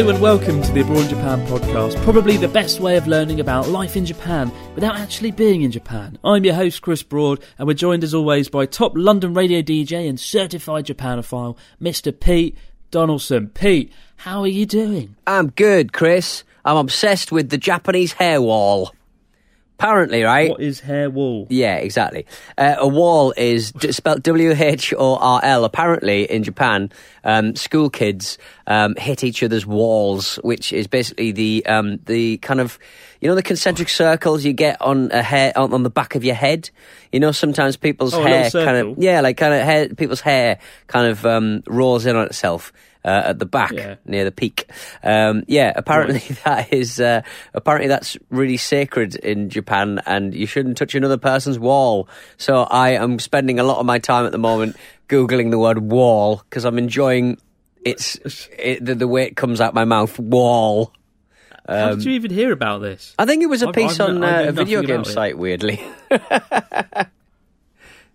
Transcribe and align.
Hello 0.00 0.12
and 0.14 0.22
welcome 0.22 0.62
to 0.62 0.72
the 0.72 0.80
Abroad 0.80 1.02
in 1.02 1.08
Japan 1.10 1.46
podcast, 1.46 2.02
probably 2.04 2.38
the 2.38 2.48
best 2.48 2.80
way 2.80 2.96
of 2.96 3.06
learning 3.06 3.38
about 3.38 3.68
life 3.68 3.96
in 3.96 4.06
Japan 4.06 4.50
without 4.74 4.96
actually 4.96 5.30
being 5.30 5.60
in 5.60 5.70
Japan. 5.70 6.18
I'm 6.24 6.42
your 6.42 6.54
host, 6.54 6.80
Chris 6.80 7.02
Broad, 7.02 7.44
and 7.58 7.68
we're 7.68 7.74
joined 7.74 8.02
as 8.02 8.14
always 8.14 8.48
by 8.48 8.64
top 8.64 8.94
London 8.96 9.34
radio 9.34 9.60
DJ 9.60 10.08
and 10.08 10.18
certified 10.18 10.86
Japanophile, 10.86 11.54
Mr. 11.82 12.18
Pete 12.18 12.56
Donaldson. 12.90 13.48
Pete, 13.48 13.92
how 14.16 14.40
are 14.40 14.48
you 14.48 14.64
doing? 14.64 15.16
I'm 15.26 15.50
good, 15.50 15.92
Chris. 15.92 16.44
I'm 16.64 16.78
obsessed 16.78 17.30
with 17.30 17.50
the 17.50 17.58
Japanese 17.58 18.14
hair 18.14 18.40
wall. 18.40 18.94
Apparently, 19.80 20.22
right? 20.22 20.50
What 20.50 20.60
is 20.60 20.78
hair 20.80 21.08
wall? 21.08 21.46
Yeah, 21.48 21.76
exactly. 21.76 22.26
Uh, 22.58 22.74
a 22.78 22.86
wall 22.86 23.32
is 23.36 23.72
d- 23.72 23.92
spelled 23.92 24.22
W 24.22 24.52
H 24.52 24.92
O 24.96 25.16
R 25.16 25.40
L. 25.42 25.64
Apparently, 25.64 26.24
in 26.30 26.42
Japan, 26.42 26.92
um, 27.24 27.56
school 27.56 27.88
kids 27.88 28.36
um, 28.66 28.94
hit 28.96 29.24
each 29.24 29.42
other's 29.42 29.64
walls, 29.64 30.36
which 30.44 30.72
is 30.74 30.86
basically 30.86 31.32
the 31.32 31.64
um, 31.64 31.98
the 32.04 32.36
kind 32.38 32.60
of 32.60 32.78
you 33.22 33.28
know 33.28 33.34
the 33.34 33.42
concentric 33.42 33.88
circles 33.88 34.44
you 34.44 34.52
get 34.52 34.80
on 34.82 35.10
a 35.12 35.22
hair 35.22 35.52
on, 35.56 35.72
on 35.72 35.82
the 35.82 35.90
back 35.90 36.14
of 36.14 36.24
your 36.24 36.34
head. 36.34 36.68
You 37.10 37.18
know, 37.20 37.32
sometimes 37.32 37.78
people's 37.78 38.12
Oh, 38.12 38.20
a 38.22 38.28
hair 38.28 38.44
little 38.44 38.64
kind 38.64 38.76
circle. 38.76 38.92
of 38.92 38.98
yeah, 38.98 39.22
like 39.22 39.38
kind 39.38 39.54
of 39.54 39.62
hair. 39.62 39.88
People's 39.88 40.20
hair 40.20 40.58
kind 40.88 41.06
of 41.06 41.24
um, 41.24 41.62
rolls 41.66 42.04
in 42.04 42.16
on 42.16 42.26
itself. 42.26 42.70
Uh, 43.02 43.22
at 43.32 43.38
the 43.38 43.46
back 43.46 43.72
Yeah. 43.72 43.94
near 44.04 44.24
the 44.24 44.30
peak, 44.30 44.68
um, 45.02 45.42
yeah. 45.48 45.72
Apparently, 45.74 46.18
that 46.44 46.70
is 46.70 47.00
uh, 47.00 47.22
apparently 47.54 47.88
that's 47.88 48.18
really 48.28 48.58
sacred 48.58 49.14
in 49.16 49.48
Japan, 49.48 50.02
and 50.04 50.34
you 50.34 50.44
shouldn't 50.44 50.76
touch 50.76 50.94
another 50.94 51.16
person's 51.16 51.58
wall. 51.58 52.08
So 52.36 52.64
I 52.64 52.90
am 52.90 53.18
spending 53.18 53.58
a 53.58 53.62
lot 53.64 53.78
of 53.78 53.86
my 53.86 53.98
time 54.00 54.26
at 54.26 54.32
the 54.32 54.38
moment 54.38 54.76
googling 55.08 55.50
the 55.50 55.58
word 55.58 55.78
wall 55.78 56.42
because 56.50 56.66
I'm 56.66 56.76
enjoying 56.76 57.38
its 57.86 58.18
it, 58.58 58.84
the, 58.84 58.94
the 58.94 59.08
way 59.08 59.24
it 59.24 59.34
comes 59.34 59.62
out 59.62 59.72
my 59.72 59.86
mouth. 59.86 60.18
Wall. 60.18 60.92
how 61.66 61.94
did 61.94 62.04
you 62.04 62.12
even 62.12 62.30
hear 62.30 62.52
about 62.52 62.82
this? 62.82 63.14
I 63.18 63.24
think 63.24 63.42
it 63.42 63.46
was 63.46 63.62
a 63.62 63.68
I've- 63.68 63.80
piece 63.80 63.98
I've 63.98 64.10
on 64.10 64.20
kn- 64.20 64.24
I 64.34 64.44
uh, 64.44 64.48
a 64.50 64.52
video 64.52 64.82
game 64.82 65.04
site. 65.06 65.38
Weirdly, 65.38 65.80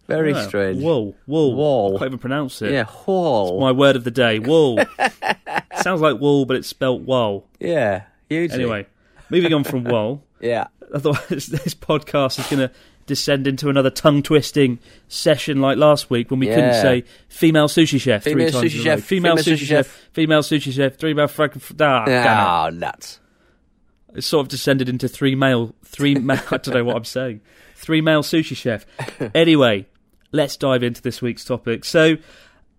very 0.08 0.34
Oh, 0.34 0.48
strange. 0.48 0.82
Wool. 0.84 1.16
Wool. 1.28 1.56
Wall. 1.56 1.96
I 1.96 2.00
can't 2.00 2.08
even 2.10 2.20
pronounce 2.20 2.62
it. 2.62 2.72
Yeah, 2.72 2.86
wall. 3.06 3.60
My 3.60 3.72
word 3.72 3.96
of 3.96 4.04
the 4.04 4.12
day, 4.12 4.40
wool. 4.40 4.80
Sounds 5.82 6.02
like 6.02 6.20
wool, 6.20 6.46
but 6.46 6.58
it's 6.58 6.68
spelt 6.68 7.02
wool. 7.02 7.48
Yeah, 7.60 8.04
hugely. 8.30 8.56
Anyway, 8.56 8.86
moving 9.30 9.54
on 9.54 9.64
from 9.64 9.84
wool. 9.84 10.24
Yeah. 10.42 10.68
Otherwise, 10.94 11.48
this 11.48 11.74
podcast 11.74 12.38
is 12.40 12.46
going 12.48 12.60
to 12.68 12.72
descend 13.08 13.48
into 13.48 13.70
another 13.70 13.90
tongue 13.90 14.22
twisting 14.22 14.78
session 15.08 15.60
like 15.62 15.78
last 15.78 16.10
week 16.12 16.30
when 16.30 16.40
we 16.40 16.46
couldn't 16.48 16.74
say 16.74 17.04
female 17.30 17.68
sushi 17.68 18.00
chef 18.00 18.24
Female 18.24 18.52
three 18.52 18.62
times 18.62 18.74
sushi 18.74 18.82
in 18.82 18.88
a 18.88 18.90
row. 18.92 18.96
chef, 18.98 19.04
Female, 19.06 19.36
female 19.38 19.44
sushi, 19.44 19.54
sushi 19.54 19.66
chef, 19.66 19.86
chef. 19.88 20.10
female 20.12 20.42
sushi 20.42 20.72
chef, 20.74 20.98
three 20.98 21.14
male 21.16 21.28
frag. 21.28 21.60
Ah, 21.80 22.04
Ah, 22.08 22.70
nuts. 22.72 23.20
it. 24.14 24.22
Sort 24.24 24.46
of 24.46 24.50
descended 24.50 24.88
into 24.90 25.08
three 25.08 25.34
male, 25.36 25.74
three 25.84 26.14
male. 26.16 26.40
I 26.52 26.58
don't 26.58 26.74
know 26.76 26.84
what 26.84 26.98
I'm 26.98 27.06
saying. 27.06 27.42
Three 27.76 28.02
male 28.02 28.22
sushi 28.22 28.56
chef. 28.56 28.86
Anyway, 29.34 29.88
let's 30.36 30.58
dive 30.58 30.84
into 30.84 31.02
this 31.02 31.22
week's 31.22 31.44
topic. 31.44 31.86
So, 31.86 32.18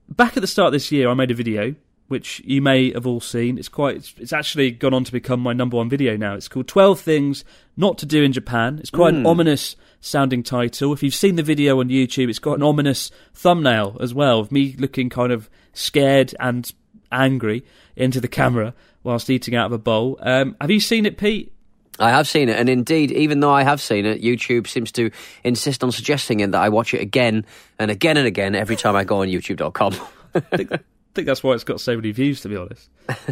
back 0.09 0.37
at 0.37 0.41
the 0.41 0.47
start 0.47 0.69
of 0.69 0.73
this 0.73 0.93
year, 0.93 1.09
I 1.09 1.15
made 1.15 1.31
a 1.31 1.35
video 1.35 1.75
which 2.09 2.41
you 2.45 2.63
may 2.63 2.93
have 2.93 3.07
all 3.07 3.21
seen. 3.21 3.59
It's 3.59 3.69
quite. 3.69 3.97
It's, 3.97 4.15
it's 4.19 4.33
actually 4.33 4.71
gone 4.71 4.95
on 4.95 5.05
to 5.05 5.13
become 5.13 5.41
my 5.41 5.53
number 5.53 5.77
one 5.77 5.89
video 5.89 6.17
now. 6.17 6.35
It's 6.35 6.49
called 6.49 6.69
"12 6.69 7.01
Things 7.01 7.45
Not 7.77 7.99
to 7.99 8.07
Do 8.07 8.23
in 8.23 8.33
Japan." 8.33 8.79
It's 8.79 8.91
quite 8.91 9.15
an 9.15 9.27
ominous 9.27 9.75
sounding 10.01 10.43
title. 10.43 10.93
If 10.93 11.03
you've 11.03 11.15
seen 11.15 11.37
the 11.37 11.43
video 11.43 11.81
on 11.81 11.89
YouTube, 11.89 12.29
it's 12.29 12.39
got 12.39 12.55
an 12.55 12.63
ominous 12.63 13.11
thumbnail 13.35 13.97
as 14.01 14.15
well 14.15 14.41
of 14.41 14.53
me 14.53 14.77
looking 14.79 15.09
kind 15.09 15.33
of 15.33 15.51
scared 15.73 16.35
and 16.39 16.71
angry 17.11 17.65
into 17.97 18.21
the 18.21 18.29
camera 18.29 18.75
whilst 19.03 19.31
eating 19.31 19.55
out 19.55 19.67
of 19.67 19.73
a 19.73 19.79
bowl. 19.79 20.19
Um, 20.21 20.57
have 20.61 20.71
you 20.71 20.81
seen 20.81 21.07
it, 21.07 21.17
Pete? 21.17 21.53
I 21.99 22.11
have 22.11 22.29
seen 22.29 22.49
it, 22.49 22.59
and 22.59 22.69
indeed, 22.69 23.11
even 23.11 23.41
though 23.41 23.53
I 23.53 23.63
have 23.63 23.81
seen 23.81 24.05
it, 24.05 24.23
YouTube 24.23 24.67
seems 24.67 24.93
to 24.93 25.11
insist 25.45 25.83
on 25.83 25.93
suggesting 25.93 26.41
it 26.41 26.53
that 26.53 26.61
I 26.61 26.69
watch 26.69 26.93
it 26.93 27.01
again 27.01 27.45
and 27.79 27.91
again 27.91 28.17
and 28.17 28.27
again 28.27 28.55
every 28.55 28.77
time 28.77 28.95
I 28.97 29.05
go 29.05 29.23
on 29.23 29.29
YouTube.com. 29.29 29.95
I 30.35 30.41
think, 30.41 30.73
I 30.73 30.79
think 31.15 31.27
that's 31.27 31.43
why 31.43 31.55
it's 31.55 31.65
got 31.65 31.81
so 31.81 31.97
many 31.97 32.11
views, 32.13 32.43
to 32.43 32.49
be 32.49 32.57
honest. 32.57 32.91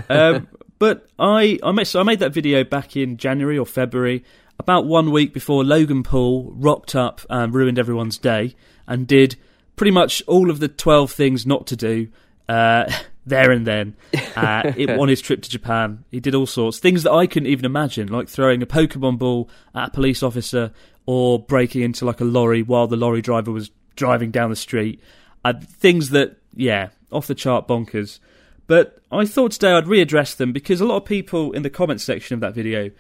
Um, 0.09 0.49
but 0.79 1.07
I, 1.19 1.59
I 1.63 1.73
made, 1.73 1.85
so 1.85 2.01
I 2.01 2.05
made 2.05 2.21
that 2.21 2.33
video 2.33 2.65
back 2.65 2.97
in 2.97 3.17
January 3.17 3.59
or 3.59 3.67
February, 3.67 4.25
about 4.59 4.87
one 4.87 5.11
week 5.11 5.35
before 5.35 5.65
Logan 5.65 6.03
Paul 6.03 6.53
rocked 6.55 6.95
up 6.95 7.21
and 7.29 7.53
ruined 7.53 7.79
everyone's 7.79 8.19
day, 8.19 8.55
and 8.87 9.07
did 9.07 9.37
pretty 9.77 9.91
much 9.91 10.23
all 10.27 10.51
of 10.51 10.61
the 10.61 10.69
twelve 10.69 11.11
things 11.11 11.45
not 11.45 11.67
to 11.67 11.77
do. 11.77 12.09
Uh, 12.49 12.91
there 13.27 13.51
and 13.51 13.67
then, 13.67 13.97
uh, 14.37 14.73
it, 14.77 14.91
on 14.91 15.09
his 15.09 15.21
trip 15.21 15.43
to 15.43 15.51
Japan, 15.51 16.05
he 16.11 16.21
did 16.21 16.35
all 16.35 16.47
sorts 16.47 16.79
things 16.79 17.03
that 17.05 17.13
I 17.13 17.27
couldn't 17.27 17.49
even 17.49 17.65
imagine, 17.65 18.09
like 18.09 18.29
throwing 18.29 18.63
a 18.63 18.67
Pokemon 18.67 19.19
ball 19.19 19.49
at 19.75 19.89
a 19.89 19.91
police 19.91 20.23
officer 20.23 20.73
or 21.07 21.39
breaking 21.39 21.83
into 21.83 22.05
like 22.05 22.21
a 22.21 22.25
lorry 22.25 22.63
while 22.63 22.87
the 22.87 22.97
lorry 22.97 23.23
driver 23.23 23.53
was 23.53 23.71
driving 23.97 24.31
down 24.31 24.51
the 24.51 24.57
street. 24.57 25.01
Uh, 25.45 25.55
things 25.63 26.11
that, 26.11 26.37
yeah, 26.55 26.89
off 27.13 27.27
the 27.27 27.35
chart 27.35 27.69
bonkers. 27.69 28.19
But 28.67 28.99
I 29.13 29.27
thought 29.27 29.53
today 29.53 29.73
I'd 29.73 29.85
readdress 29.85 30.37
them 30.37 30.53
because 30.53 30.81
a 30.81 30.87
lot 30.87 30.97
of 30.97 31.05
people 31.05 31.53
in 31.53 31.63
the 31.63 31.71
comments 31.71 32.03
section 32.03 32.35
of 32.35 32.41
that 32.41 32.55
video 32.55 32.91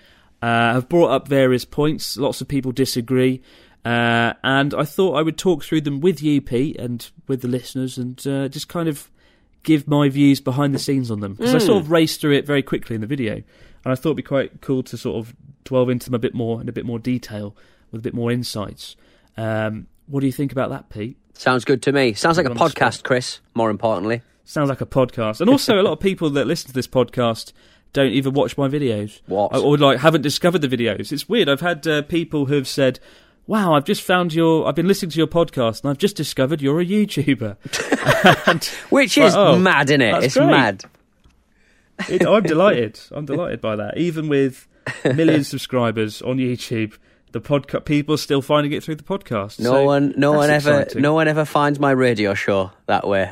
uh, 0.42 0.74
have 0.74 0.88
brought 0.88 1.10
up 1.10 1.26
various 1.26 1.64
points. 1.64 2.16
Lots 2.18 2.40
of 2.40 2.48
people 2.48 2.70
disagree. 2.70 3.42
Uh, 3.84 4.34
and 4.42 4.74
I 4.74 4.84
thought 4.84 5.14
I 5.14 5.22
would 5.22 5.38
talk 5.38 5.62
through 5.62 5.82
them 5.82 6.00
with 6.00 6.22
you, 6.22 6.40
Pete, 6.40 6.76
and 6.76 7.10
with 7.28 7.42
the 7.42 7.48
listeners, 7.48 7.98
and 7.98 8.26
uh, 8.26 8.48
just 8.48 8.68
kind 8.68 8.88
of 8.88 9.10
give 9.64 9.88
my 9.88 10.08
views 10.08 10.40
behind 10.40 10.74
the 10.74 10.78
scenes 10.78 11.10
on 11.10 11.20
them. 11.20 11.34
Because 11.34 11.54
I 11.54 11.58
sort 11.58 11.82
of 11.82 11.90
raced 11.90 12.20
through 12.20 12.34
it 12.34 12.46
very 12.46 12.62
quickly 12.62 12.94
in 12.94 13.00
the 13.00 13.06
video. 13.06 13.34
And 13.34 13.92
I 13.92 13.94
thought 13.96 14.10
it'd 14.10 14.18
be 14.18 14.22
quite 14.22 14.60
cool 14.60 14.82
to 14.84 14.96
sort 14.96 15.16
of 15.16 15.34
delve 15.64 15.90
into 15.90 16.06
them 16.06 16.14
a 16.14 16.18
bit 16.18 16.34
more 16.34 16.60
in 16.60 16.68
a 16.68 16.72
bit 16.72 16.86
more 16.86 16.98
detail 16.98 17.56
with 17.90 18.00
a 18.00 18.02
bit 18.02 18.14
more 18.14 18.30
insights. 18.30 18.96
Um, 19.36 19.88
what 20.06 20.20
do 20.20 20.26
you 20.26 20.32
think 20.32 20.52
about 20.52 20.70
that, 20.70 20.88
Pete? 20.88 21.16
Sounds 21.34 21.64
good 21.64 21.82
to 21.82 21.92
me. 21.92 22.12
Sounds 22.12 22.36
like 22.36 22.46
a 22.46 22.50
Good 22.50 22.60
on 22.60 22.68
the 22.68 22.74
podcast, 22.74 23.02
Chris, 23.02 23.40
more 23.54 23.70
importantly. 23.70 24.22
Sounds 24.44 24.68
like 24.68 24.80
a 24.80 24.86
podcast. 24.86 25.40
And 25.40 25.50
also, 25.50 25.80
a 25.80 25.82
lot 25.82 25.92
of 25.92 26.00
people 26.00 26.30
that 26.30 26.46
listen 26.46 26.68
to 26.68 26.74
this 26.74 26.86
podcast 26.86 27.52
don't 27.92 28.12
even 28.12 28.34
watch 28.34 28.58
my 28.58 28.68
videos. 28.68 29.20
What? 29.26 29.54
Or, 29.54 29.60
or, 29.60 29.78
like 29.78 30.00
haven't 30.00 30.22
discovered 30.22 30.60
the 30.60 30.68
videos. 30.68 31.12
It's 31.12 31.28
weird. 31.28 31.48
I've 31.48 31.60
had 31.60 31.86
uh, 31.86 32.02
people 32.02 32.46
who 32.46 32.54
have 32.54 32.68
said, 32.68 33.00
"Wow, 33.46 33.74
I've 33.74 33.84
just 33.84 34.02
found 34.02 34.32
your. 34.34 34.66
I've 34.66 34.74
been 34.74 34.88
listening 34.88 35.10
to 35.10 35.18
your 35.18 35.26
podcast, 35.26 35.82
and 35.82 35.90
I've 35.90 35.98
just 35.98 36.16
discovered 36.16 36.60
you're 36.62 36.80
a 36.80 36.84
YouTuber." 36.86 37.56
and 38.48 38.64
Which 38.90 39.16
Like, 39.16 39.26
is 39.28 39.34
oh, 39.36 39.58
mad, 39.58 39.88
innit? 39.88 40.18
it? 40.18 40.24
It's 40.24 40.34
great. 40.36 40.46
mad. 40.46 40.84
it, 42.08 42.26
I'm 42.26 42.42
delighted. 42.54 42.98
I'm 43.12 43.24
delighted 43.26 43.60
by 43.60 43.76
that. 43.76 43.96
Even 43.98 44.28
with 44.28 44.66
millions 45.04 45.46
of 45.46 45.50
subscribers 45.60 46.22
on 46.22 46.38
YouTube, 46.38 46.96
the 47.32 47.40
podcast 47.40 47.84
people 47.84 48.14
are 48.14 48.18
still 48.18 48.42
finding 48.42 48.72
it 48.72 48.82
through 48.82 48.96
the 48.96 49.02
podcast. 49.04 49.60
No 49.60 49.70
So 49.72 49.84
one, 49.84 50.14
no 50.16 50.32
one 50.32 50.50
ever, 50.50 50.80
exciting. 50.80 51.02
no 51.02 51.14
one 51.14 51.28
ever 51.28 51.44
finds 51.44 51.78
my 51.78 51.90
radio 51.90 52.34
show 52.34 52.70
that 52.86 53.06
way. 53.06 53.30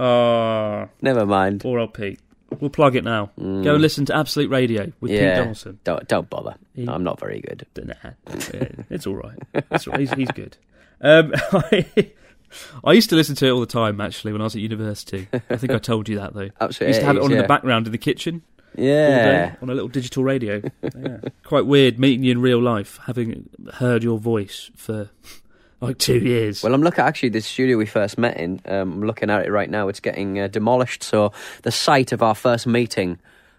Ah, 0.00 0.88
Never 1.00 1.24
mind. 1.26 1.60
poor 1.60 1.78
old 1.78 1.94
Pete. 1.94 2.18
We'll 2.60 2.70
plug 2.70 2.96
it 2.96 3.04
now. 3.04 3.30
Go 3.38 3.44
and 3.44 3.80
listen 3.82 4.04
to 4.06 4.16
Absolute 4.16 4.50
Radio 4.50 4.92
with 5.00 5.10
Pete 5.10 5.20
Mm. 5.20 5.36
Donaldson. 5.36 5.78
don't 5.84 6.06
don't 6.08 6.28
bother. 6.30 6.54
He- 6.74 6.88
I'm 6.88 7.04
not 7.04 7.18
very 7.20 7.40
good. 7.40 7.66
Nah, 7.76 8.10
it's 8.90 9.06
all 9.06 9.16
right. 9.16 9.38
It's. 9.54 9.84
He's, 9.84 10.12
he's 10.12 10.30
good. 10.32 10.56
Um, 11.00 11.32
I, 11.52 12.10
I 12.84 12.92
used 12.92 13.10
to 13.10 13.16
listen 13.16 13.34
to 13.36 13.46
it 13.46 13.50
all 13.50 13.60
the 13.60 13.66
time, 13.66 14.00
actually, 14.00 14.32
when 14.32 14.40
I 14.40 14.44
was 14.44 14.54
at 14.54 14.60
university. 14.62 15.26
I 15.32 15.56
think 15.56 15.72
I 15.72 15.78
told 15.78 16.08
you 16.08 16.16
that, 16.18 16.34
though. 16.34 16.50
Absolute 16.60 16.86
I 16.86 16.88
used 16.90 17.00
to 17.00 17.06
have 17.06 17.16
it 17.16 17.20
80s, 17.20 17.24
on 17.24 17.32
in 17.32 17.38
the 17.38 17.48
background 17.48 17.86
in 17.86 17.92
the 17.92 17.98
kitchen 17.98 18.42
Yeah, 18.76 19.54
on 19.62 19.70
a 19.70 19.74
little 19.74 19.88
digital 19.88 20.22
radio. 20.22 20.60
yeah. 20.82 21.18
Quite 21.44 21.66
weird 21.66 21.98
meeting 21.98 22.24
you 22.24 22.32
in 22.32 22.40
real 22.40 22.60
life, 22.60 22.98
having 23.06 23.48
heard 23.74 24.02
your 24.04 24.18
voice 24.18 24.70
for 24.76 25.10
like 25.82 25.98
two 25.98 26.18
years. 26.18 26.62
Well, 26.62 26.74
I'm 26.74 26.82
looking 26.82 27.00
at 27.00 27.06
actually 27.08 27.30
the 27.30 27.40
studio 27.40 27.76
we 27.76 27.86
first 27.86 28.16
met 28.18 28.36
in. 28.38 28.60
Um, 28.66 28.92
I'm 28.92 29.02
looking 29.04 29.30
at 29.30 29.44
it 29.46 29.50
right 29.50 29.68
now. 29.70 29.88
It's 29.88 30.00
getting 30.00 30.38
uh, 30.40 30.48
demolished. 30.48 31.02
So 31.02 31.32
the 31.62 31.70
site 31.72 32.12
of 32.12 32.22
our 32.22 32.34
first 32.34 32.66
meeting, 32.66 33.18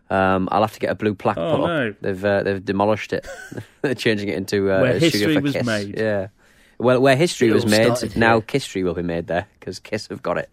um, 0.09 0.47
I'll 0.51 0.61
have 0.61 0.73
to 0.73 0.79
get 0.79 0.89
a 0.91 0.95
blue 0.95 1.13
plaque 1.15 1.37
Oh, 1.37 1.57
put 1.57 1.67
no. 1.67 1.87
up. 1.89 1.95
They've 2.01 2.25
uh, 2.25 2.43
they've 2.43 2.63
demolished 2.63 3.13
it. 3.13 3.27
They're 3.81 3.95
changing 3.95 4.29
it 4.29 4.37
into 4.37 4.71
uh, 4.71 4.81
Where 4.81 4.99
history 4.99 5.37
was 5.37 5.53
Kiss. 5.53 5.65
made. 5.65 5.97
Yeah. 5.99 6.27
Well, 6.79 6.99
where 7.01 7.15
history 7.15 7.49
It 7.49 7.53
was 7.53 7.65
made, 7.65 8.15
now 8.17 8.43
history 8.49 8.83
will 8.83 8.95
be 8.95 9.03
made 9.03 9.27
there 9.27 9.47
because 9.59 9.79
Kiss 9.79 10.07
have 10.07 10.21
got 10.23 10.37
it. 10.37 10.49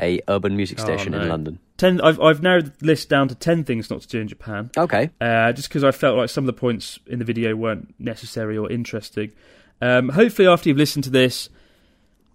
A 0.00 0.20
urban 0.28 0.56
music 0.56 0.78
Oh, 0.80 0.84
station 0.84 1.12
in. 1.14 1.28
London. 1.28 1.58
ten. 1.76 2.00
I've 2.00 2.20
I've 2.20 2.40
narrowed 2.42 2.72
the 2.78 2.86
list 2.86 3.08
down 3.08 3.26
to 3.28 3.34
ten 3.34 3.64
things 3.64 3.90
not 3.90 4.00
to 4.02 4.08
do 4.08 4.20
in 4.20 4.28
Japan. 4.28 4.70
Okay. 4.76 5.10
uh, 5.20 5.52
just 5.52 5.68
because 5.68 5.82
I 5.84 5.90
felt 5.90 6.16
like 6.16 6.28
some 6.30 6.44
of 6.44 6.46
the 6.46 6.52
points 6.60 6.98
in 7.06 7.18
the 7.18 7.24
video 7.24 7.56
weren't 7.56 7.94
necessary 7.98 8.56
or 8.56 8.70
interesting. 8.70 9.32
Um, 9.80 10.08
hopefully, 10.10 10.48
after 10.48 10.68
you've 10.68 10.78
listened 10.78 11.04
to 11.04 11.10
this, 11.10 11.48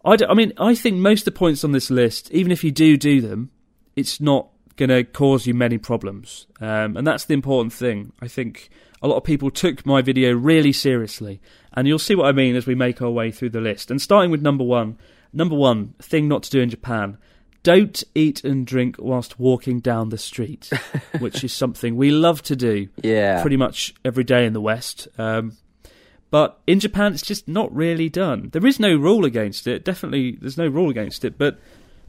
I, 0.05 0.17
I 0.27 0.33
mean, 0.33 0.53
I 0.57 0.75
think 0.75 0.97
most 0.97 1.21
of 1.21 1.25
the 1.33 1.37
points 1.39 1.63
on 1.63 1.71
this 1.71 1.89
list, 1.89 2.31
even 2.31 2.51
if 2.51 2.63
you 2.63 2.71
do 2.71 2.97
do 2.97 3.21
them, 3.21 3.51
it's 3.95 4.19
not 4.21 4.47
going 4.75 4.89
to 4.89 5.03
cause 5.03 5.45
you 5.45 5.53
many 5.53 5.77
problems, 5.77 6.47
um, 6.59 6.97
and 6.97 7.05
that's 7.05 7.25
the 7.25 7.33
important 7.33 7.73
thing. 7.73 8.11
I 8.21 8.27
think 8.27 8.69
a 9.01 9.07
lot 9.07 9.17
of 9.17 9.23
people 9.23 9.51
took 9.51 9.85
my 9.85 10.01
video 10.01 10.33
really 10.33 10.71
seriously, 10.73 11.41
and 11.73 11.87
you'll 11.87 11.99
see 11.99 12.15
what 12.15 12.25
I 12.27 12.31
mean 12.31 12.55
as 12.55 12.65
we 12.65 12.75
make 12.75 13.01
our 13.01 13.09
way 13.11 13.29
through 13.31 13.49
the 13.51 13.61
list. 13.61 13.91
And 13.91 14.01
starting 14.01 14.31
with 14.31 14.41
number 14.41 14.63
one, 14.63 14.97
number 15.31 15.55
one 15.55 15.93
thing 15.99 16.27
not 16.27 16.43
to 16.43 16.49
do 16.51 16.61
in 16.61 16.69
Japan. 16.69 17.17
Don't 17.61 18.03
eat 18.13 18.43
and 18.43 18.67
drink 18.67 18.97
whilst 18.99 19.39
walking 19.39 19.79
down 19.79 20.09
the 20.09 20.17
street, 20.17 20.69
which 21.19 21.45
is 21.45 21.53
something 21.53 21.95
we 21.95 22.11
love 22.11 22.41
to 22.43 22.57
do 22.57 22.89
Yeah. 23.01 23.41
pretty 23.41 23.55
much 23.55 23.93
every 24.03 24.25
day 24.25 24.45
in 24.45 24.51
the 24.51 24.59
West. 24.59 25.07
Um, 25.17 25.53
but 26.33 26.59
in 26.65 26.79
Japan, 26.79 27.13
it's 27.13 27.21
just 27.21 27.47
not 27.47 27.71
really 27.75 28.09
done. 28.09 28.49
There 28.53 28.65
is 28.65 28.79
no 28.79 28.95
rule 28.95 29.23
against 29.23 29.67
it. 29.67 29.85
Definitely, 29.85 30.31
there's 30.41 30.57
no 30.57 30.65
rule 30.65 30.89
against 30.89 31.23
it. 31.23 31.37
But 31.37 31.59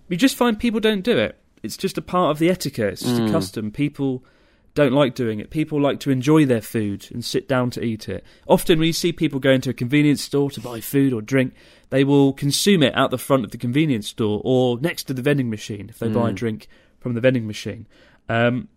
you 0.09 0.17
just 0.17 0.35
find 0.35 0.59
people 0.59 0.81
don't 0.81 1.03
do 1.03 1.19
it. 1.19 1.39
It's 1.63 1.77
just 1.77 1.99
a 1.99 2.01
part 2.01 2.31
of 2.31 2.39
the 2.39 2.49
etiquette. 2.49 2.95
It's 2.95 3.03
just 3.03 3.21
a 3.21 3.31
custom. 3.31 3.71
People 3.71 4.25
don't 4.73 4.95
like 4.95 5.15
doing 5.15 5.41
it. 5.41 5.51
People 5.51 5.79
like 5.79 6.01
to 6.01 6.11
enjoy 6.11 6.47
their 6.47 6.63
food 6.63 7.07
and 7.13 7.23
sit 7.23 7.47
down 7.47 7.69
to 7.73 7.85
eat 7.85 8.09
it. 8.09 8.25
Often, 8.49 8.79
when 8.79 8.87
you 8.87 8.95
see 8.95 9.13
people 9.13 9.41
go 9.41 9.51
into 9.51 9.69
a 9.69 9.75
convenience 9.75 10.23
store 10.23 10.51
to 10.53 10.61
buy 10.63 10.81
food 10.81 11.13
or 11.13 11.21
drink, 11.21 11.53
they 11.91 12.03
will 12.03 12.33
consume 12.33 12.83
it 12.83 12.97
out 12.97 13.11
the 13.11 13.19
front 13.19 13.45
of 13.45 13.51
the 13.51 13.59
convenience 13.59 14.09
store 14.09 14.41
or 14.43 14.81
next 14.81 15.05
to 15.05 15.13
the 15.13 15.21
vending 15.21 15.51
machine 15.51 15.91
if 15.91 15.99
they 15.99 16.09
buy 16.09 16.31
a 16.31 16.33
drink 16.33 16.67
from 16.99 17.13
the 17.13 17.21
vending 17.21 17.47
machine. 17.47 17.87
Um, 18.31 18.69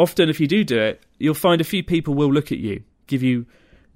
often, 0.00 0.28
if 0.28 0.40
you 0.40 0.48
do 0.48 0.64
do 0.64 0.80
it, 0.80 1.00
you'll 1.18 1.34
find 1.34 1.60
a 1.60 1.64
few 1.64 1.84
people 1.84 2.14
will 2.14 2.32
look 2.32 2.50
at 2.50 2.58
you, 2.58 2.82
give 3.06 3.22
you 3.22 3.46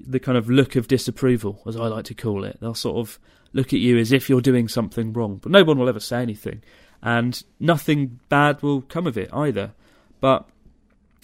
the 0.07 0.21
kind 0.21 0.37
of 0.39 0.51
look 0.51 0.77
of 0.77 0.89
disapproval, 0.89 1.63
as 1.67 1.77
I 1.77 1.87
like 1.87 2.05
to 2.07 2.15
call 2.15 2.45
it. 2.45 2.59
They'll 2.61 2.75
sort 2.75 2.97
of 2.97 3.19
look 3.53 3.73
at 3.73 3.81
you 3.81 3.99
as 3.99 4.13
if 4.13 4.29
you're 4.29 4.41
doing 4.41 4.69
something 4.69 5.13
wrong, 5.13 5.37
but 5.43 5.53
no 5.53 5.65
one 5.65 5.79
will 5.79 5.89
ever 5.89 6.01
say 6.01 6.23
anything, 6.23 6.63
and 7.03 7.43
nothing 7.59 8.21
bad 8.29 8.63
will 8.63 8.83
come 8.83 9.07
of 9.07 9.19
it 9.19 9.33
either. 9.33 9.73
But 10.21 10.49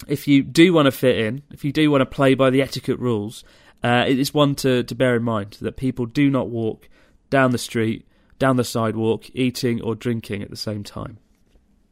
if 0.07 0.27
you 0.27 0.43
do 0.43 0.73
want 0.73 0.85
to 0.85 0.91
fit 0.91 1.17
in, 1.17 1.43
if 1.51 1.63
you 1.63 1.71
do 1.71 1.89
want 1.89 2.01
to 2.01 2.05
play 2.05 2.35
by 2.35 2.49
the 2.49 2.61
etiquette 2.61 2.99
rules, 2.99 3.43
uh, 3.83 4.05
it 4.07 4.19
is 4.19 4.33
one 4.33 4.55
to, 4.55 4.83
to 4.83 4.95
bear 4.95 5.15
in 5.15 5.23
mind 5.23 5.57
that 5.61 5.77
people 5.77 6.05
do 6.05 6.29
not 6.29 6.49
walk 6.49 6.89
down 7.29 7.51
the 7.51 7.57
street, 7.57 8.05
down 8.39 8.57
the 8.57 8.63
sidewalk, 8.63 9.25
eating 9.33 9.81
or 9.81 9.95
drinking 9.95 10.41
at 10.41 10.49
the 10.49 10.57
same 10.57 10.83
time. 10.83 11.17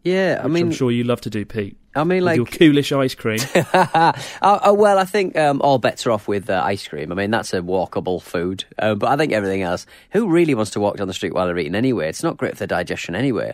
Yeah. 0.03 0.39
I 0.39 0.45
Which 0.45 0.53
mean, 0.53 0.65
I'm 0.67 0.71
sure 0.71 0.91
you 0.91 1.03
love 1.03 1.21
to 1.21 1.29
do, 1.29 1.45
Pete. 1.45 1.77
I 1.95 2.03
mean, 2.03 2.23
like, 2.23 2.35
your 2.35 2.45
coolish 2.45 2.91
ice 2.91 3.15
cream. 3.15 3.39
uh, 3.55 4.13
uh, 4.41 4.75
well, 4.77 4.97
I 4.97 5.05
think 5.05 5.37
um, 5.37 5.61
all 5.61 5.77
bets 5.77 6.05
are 6.05 6.11
off 6.11 6.27
with 6.27 6.49
uh, 6.49 6.61
ice 6.63 6.87
cream. 6.87 7.11
I 7.11 7.15
mean, 7.15 7.31
that's 7.31 7.53
a 7.53 7.61
walkable 7.61 8.21
food. 8.21 8.65
Uh, 8.77 8.95
but 8.95 9.07
I 9.07 9.15
think 9.15 9.31
everything 9.31 9.61
else, 9.61 9.85
who 10.11 10.29
really 10.29 10.55
wants 10.55 10.71
to 10.71 10.79
walk 10.79 10.97
down 10.97 11.07
the 11.07 11.13
street 11.13 11.33
while 11.33 11.47
they're 11.47 11.57
eating 11.57 11.75
anyway? 11.75 12.09
It's 12.09 12.23
not 12.23 12.37
great 12.37 12.53
for 12.53 12.59
the 12.59 12.67
digestion 12.67 13.15
anyway. 13.15 13.53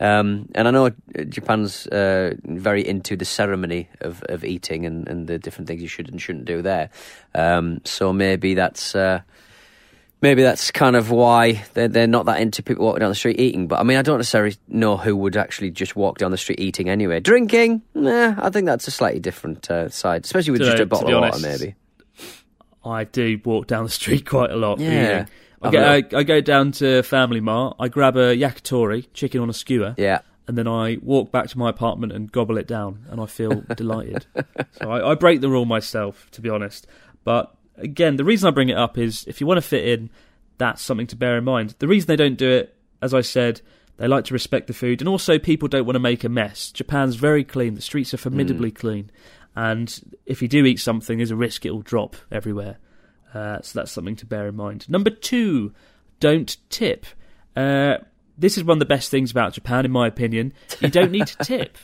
Um, 0.00 0.48
and 0.54 0.68
I 0.68 0.70
know 0.72 0.86
uh, 0.86 0.90
Japan's 1.28 1.86
uh, 1.86 2.34
very 2.44 2.86
into 2.86 3.16
the 3.16 3.24
ceremony 3.24 3.88
of, 4.00 4.22
of 4.28 4.44
eating 4.44 4.84
and, 4.84 5.08
and 5.08 5.26
the 5.26 5.38
different 5.38 5.68
things 5.68 5.80
you 5.80 5.88
should 5.88 6.10
and 6.10 6.20
shouldn't 6.20 6.44
do 6.44 6.62
there. 6.62 6.90
Um, 7.34 7.80
so 7.84 8.12
maybe 8.12 8.54
that's. 8.54 8.94
Maybe 10.22 10.42
that's 10.42 10.70
kind 10.70 10.96
of 10.96 11.10
why 11.10 11.64
they're, 11.74 11.88
they're 11.88 12.06
not 12.06 12.24
that 12.26 12.40
into 12.40 12.62
people 12.62 12.86
walking 12.86 13.00
down 13.00 13.10
the 13.10 13.14
street 13.14 13.38
eating. 13.38 13.68
But 13.68 13.80
I 13.80 13.82
mean, 13.82 13.98
I 13.98 14.02
don't 14.02 14.18
necessarily 14.18 14.56
know 14.66 14.96
who 14.96 15.14
would 15.16 15.36
actually 15.36 15.70
just 15.70 15.94
walk 15.94 16.18
down 16.18 16.30
the 16.30 16.38
street 16.38 16.58
eating 16.58 16.88
anyway. 16.88 17.20
Drinking, 17.20 17.82
nah, 17.94 18.34
I 18.38 18.48
think 18.50 18.64
that's 18.66 18.88
a 18.88 18.90
slightly 18.90 19.20
different 19.20 19.70
uh, 19.70 19.88
side, 19.90 20.24
especially 20.24 20.52
with 20.52 20.62
just 20.62 20.78
a 20.80 20.86
bottle 20.86 21.08
of 21.08 21.22
honest, 21.22 21.44
water, 21.44 21.58
maybe. 21.58 21.74
I 22.84 23.04
do 23.04 23.38
walk 23.44 23.66
down 23.66 23.84
the 23.84 23.90
street 23.90 24.26
quite 24.28 24.50
a 24.50 24.56
lot. 24.56 24.78
Yeah. 24.80 25.24
eating. 25.24 25.28
I, 25.62 25.70
a 25.70 25.80
I. 25.98 26.02
I 26.20 26.22
go 26.22 26.40
down 26.40 26.72
to 26.72 27.02
Family 27.02 27.40
Mart, 27.40 27.76
I 27.78 27.88
grab 27.88 28.16
a 28.16 28.34
yakitori, 28.36 29.06
chicken 29.12 29.40
on 29.40 29.50
a 29.50 29.54
skewer, 29.54 29.94
Yeah. 29.98 30.20
and 30.46 30.56
then 30.56 30.68
I 30.68 30.98
walk 31.02 31.30
back 31.32 31.48
to 31.48 31.58
my 31.58 31.68
apartment 31.70 32.12
and 32.12 32.30
gobble 32.30 32.56
it 32.58 32.66
down, 32.66 33.04
and 33.10 33.20
I 33.20 33.26
feel 33.26 33.64
delighted. 33.76 34.26
So 34.80 34.90
I, 34.90 35.10
I 35.10 35.14
break 35.14 35.40
the 35.40 35.48
rule 35.50 35.64
myself, 35.66 36.30
to 36.32 36.40
be 36.40 36.48
honest. 36.48 36.86
But 37.24 37.52
again, 37.78 38.16
the 38.16 38.24
reason 38.24 38.48
I 38.48 38.50
bring 38.50 38.68
it 38.68 38.76
up 38.76 38.98
is 38.98 39.24
if 39.26 39.40
you 39.40 39.46
want 39.46 39.58
to 39.58 39.62
fit 39.62 39.86
in, 39.86 40.10
that's 40.58 40.82
something 40.82 41.06
to 41.08 41.16
bear 41.16 41.36
in 41.38 41.44
mind. 41.44 41.74
The 41.78 41.88
reason 41.88 42.06
they 42.06 42.16
don't 42.16 42.36
do 42.36 42.50
it, 42.50 42.76
as 43.02 43.14
I 43.14 43.20
said, 43.20 43.60
they 43.98 44.08
like 44.08 44.24
to 44.26 44.34
respect 44.34 44.66
the 44.66 44.74
food, 44.74 45.00
and 45.00 45.08
also 45.08 45.38
people 45.38 45.68
don't 45.68 45.86
want 45.86 45.94
to 45.96 46.00
make 46.00 46.24
a 46.24 46.28
mess. 46.28 46.70
Japan's 46.70 47.16
very 47.16 47.44
clean; 47.44 47.74
the 47.74 47.80
streets 47.80 48.12
are 48.12 48.18
formidably 48.18 48.70
clean, 48.70 49.10
and 49.54 50.00
if 50.26 50.42
you 50.42 50.48
do 50.48 50.64
eat 50.64 50.80
something, 50.80 51.16
there's 51.18 51.30
a 51.30 51.36
risk 51.36 51.64
it 51.64 51.70
will 51.70 51.82
drop 51.82 52.16
everywhere. 52.30 52.78
Uh, 53.32 53.60
so 53.62 53.78
that's 53.78 53.92
something 53.92 54.16
to 54.16 54.26
bear 54.26 54.48
in 54.48 54.56
mind. 54.56 54.88
Number 54.88 55.10
two, 55.10 55.72
don't 56.20 56.56
tip. 56.70 57.06
Uh, 57.54 57.98
this 58.38 58.56
is 58.58 58.64
one 58.64 58.76
of 58.76 58.80
the 58.80 58.86
best 58.86 59.10
things 59.10 59.30
about 59.30 59.54
Japan, 59.54 59.84
in 59.84 59.90
my 59.90 60.06
opinion. 60.06 60.52
You 60.80 60.88
don't 60.88 61.10
need 61.10 61.26
to 61.26 61.36
tip. 61.42 61.78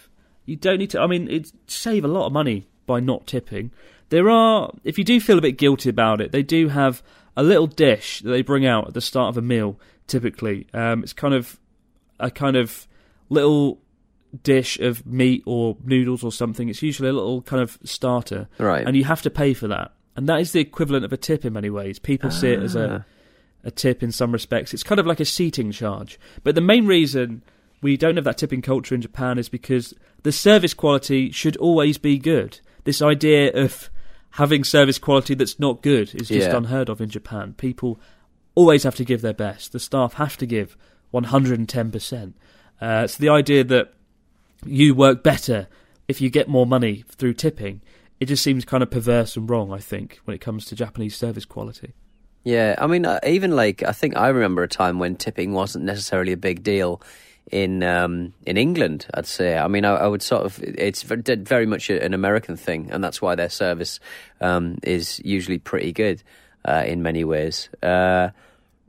You 0.44 0.56
don't 0.56 0.78
need 0.78 0.90
to. 0.90 1.00
I 1.00 1.06
mean, 1.06 1.28
it 1.30 1.52
save 1.66 2.04
a 2.04 2.08
lot 2.08 2.26
of 2.26 2.32
money 2.32 2.68
by 2.86 3.00
not 3.00 3.26
tipping. 3.26 3.70
There 4.12 4.28
are, 4.28 4.70
if 4.84 4.98
you 4.98 5.04
do 5.04 5.18
feel 5.20 5.38
a 5.38 5.40
bit 5.40 5.56
guilty 5.56 5.88
about 5.88 6.20
it, 6.20 6.32
they 6.32 6.42
do 6.42 6.68
have 6.68 7.02
a 7.34 7.42
little 7.42 7.66
dish 7.66 8.20
that 8.20 8.28
they 8.30 8.42
bring 8.42 8.66
out 8.66 8.88
at 8.88 8.94
the 8.94 9.00
start 9.00 9.30
of 9.30 9.38
a 9.38 9.42
meal. 9.42 9.80
Typically, 10.06 10.66
um, 10.74 11.02
it's 11.02 11.14
kind 11.14 11.32
of 11.32 11.58
a 12.20 12.30
kind 12.30 12.54
of 12.56 12.86
little 13.30 13.80
dish 14.42 14.78
of 14.80 15.06
meat 15.06 15.42
or 15.46 15.78
noodles 15.82 16.22
or 16.22 16.30
something. 16.30 16.68
It's 16.68 16.82
usually 16.82 17.08
a 17.08 17.12
little 17.14 17.40
kind 17.40 17.62
of 17.62 17.78
starter, 17.84 18.48
Right. 18.58 18.86
And 18.86 18.94
you 18.96 19.04
have 19.04 19.22
to 19.22 19.30
pay 19.30 19.54
for 19.54 19.66
that, 19.68 19.92
and 20.14 20.28
that 20.28 20.40
is 20.40 20.52
the 20.52 20.60
equivalent 20.60 21.06
of 21.06 21.12
a 21.14 21.16
tip 21.16 21.44
in 21.46 21.54
many 21.54 21.70
ways. 21.70 21.98
People 21.98 22.30
see 22.30 22.48
it 22.52 22.60
as 22.62 22.76
Ah. 22.76 22.80
a 22.80 23.04
a 23.64 23.70
tip 23.70 24.02
in 24.02 24.10
some 24.12 24.32
respects. 24.32 24.74
It's 24.74 24.82
kind 24.82 24.98
of 24.98 25.06
like 25.06 25.20
a 25.20 25.24
seating 25.24 25.70
charge. 25.70 26.18
But 26.42 26.54
the 26.56 26.60
main 26.60 26.84
reason 26.84 27.42
we 27.80 27.96
don't 27.96 28.16
have 28.16 28.24
that 28.24 28.36
tipping 28.36 28.60
culture 28.60 28.92
in 28.94 29.00
Japan 29.00 29.38
is 29.38 29.48
because 29.48 29.94
the 30.24 30.32
service 30.32 30.74
quality 30.74 31.30
should 31.30 31.56
always 31.58 31.96
be 31.96 32.18
good. 32.18 32.58
This 32.84 33.00
idea 33.00 33.52
of 33.52 33.88
having 34.32 34.64
service 34.64 34.98
quality 34.98 35.34
that's 35.34 35.58
not 35.60 35.82
good 35.82 36.14
is 36.14 36.28
just 36.28 36.48
Yeah. 36.48 36.56
unheard 36.56 36.88
of 36.88 37.00
in 37.00 37.08
Japan. 37.08 37.54
People 37.54 38.00
always 38.54 38.82
have 38.82 38.94
to 38.96 39.04
give 39.04 39.22
their 39.22 39.32
best. 39.34 39.72
The 39.72 39.80
staff 39.80 40.14
have 40.14 40.36
to 40.38 40.46
give 40.46 40.76
110%. 41.12 42.34
Uh, 42.80 43.06
so 43.06 43.16
the 43.20 43.28
idea 43.28 43.64
that 43.64 43.92
you 44.64 44.94
work 44.94 45.22
better 45.22 45.68
if 46.08 46.20
you 46.20 46.30
get 46.30 46.48
more 46.48 46.66
money 46.66 47.04
through 47.08 47.34
tipping, 47.34 47.80
it 48.20 48.26
just 48.26 48.42
seems 48.42 48.64
kind 48.64 48.82
of 48.82 48.90
perverse 48.90 49.36
and 49.36 49.48
wrong, 49.48 49.72
I 49.72 49.78
think, 49.78 50.20
when 50.24 50.34
it 50.34 50.40
comes 50.40 50.64
to 50.66 50.74
Japanese 50.74 51.16
service 51.16 51.44
quality. 51.44 51.92
Yeah, 52.44 52.74
I 52.78 52.86
mean, 52.88 53.06
uh, 53.06 53.20
even 53.24 53.54
like 53.54 53.82
I 53.84 53.92
think 53.92 54.16
I 54.16 54.28
remember 54.28 54.62
a 54.64 54.68
time 54.68 54.98
when 54.98 55.14
tipping 55.14 55.52
wasn't 55.52 55.84
necessarily 55.84 56.32
a 56.32 56.36
big 56.36 56.62
deal 56.64 57.00
in 57.50 57.82
um, 57.82 58.32
in 58.46 58.56
England. 58.56 59.06
I'd 59.14 59.26
say. 59.26 59.58
I 59.58 59.68
mean, 59.68 59.84
I, 59.84 59.94
I 59.94 60.06
would 60.06 60.22
sort 60.22 60.44
of. 60.44 60.62
It's 60.62 61.02
very 61.02 61.66
much 61.66 61.90
an 61.90 62.14
American 62.14 62.56
thing, 62.56 62.90
and 62.90 63.02
that's 63.02 63.20
why 63.20 63.34
their 63.34 63.50
service 63.50 64.00
um, 64.40 64.78
is 64.82 65.20
usually 65.24 65.58
pretty 65.58 65.92
good 65.92 66.22
uh, 66.64 66.84
in 66.86 67.02
many 67.02 67.24
ways. 67.24 67.68
Uh, 67.82 68.30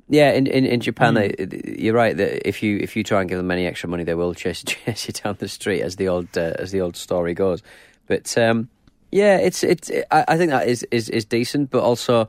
yeah, 0.09 0.31
in 0.31 0.47
in, 0.47 0.65
in 0.65 0.79
Japan, 0.79 1.13
they, 1.15 1.33
you're 1.77 1.95
right 1.95 2.15
that 2.15 2.47
if 2.47 2.61
you 2.61 2.77
if 2.77 2.95
you 2.95 3.03
try 3.03 3.21
and 3.21 3.29
give 3.29 3.37
them 3.37 3.51
any 3.51 3.65
extra 3.65 3.89
money, 3.89 4.03
they 4.03 4.15
will 4.15 4.33
chase, 4.35 4.63
chase 4.63 5.07
you 5.07 5.13
down 5.13 5.35
the 5.39 5.47
street, 5.47 5.81
as 5.81 5.95
the 5.95 6.07
old 6.07 6.37
uh, 6.37 6.53
as 6.59 6.71
the 6.71 6.81
old 6.81 6.95
story 6.95 7.33
goes. 7.33 7.63
But 8.07 8.37
um, 8.37 8.69
yeah, 9.11 9.37
it's 9.37 9.63
it's. 9.63 9.91
I, 10.11 10.25
I 10.27 10.37
think 10.37 10.51
that 10.51 10.67
is 10.67 10.83
is, 10.91 11.09
is 11.09 11.25
decent, 11.25 11.69
but 11.69 11.83
also. 11.83 12.27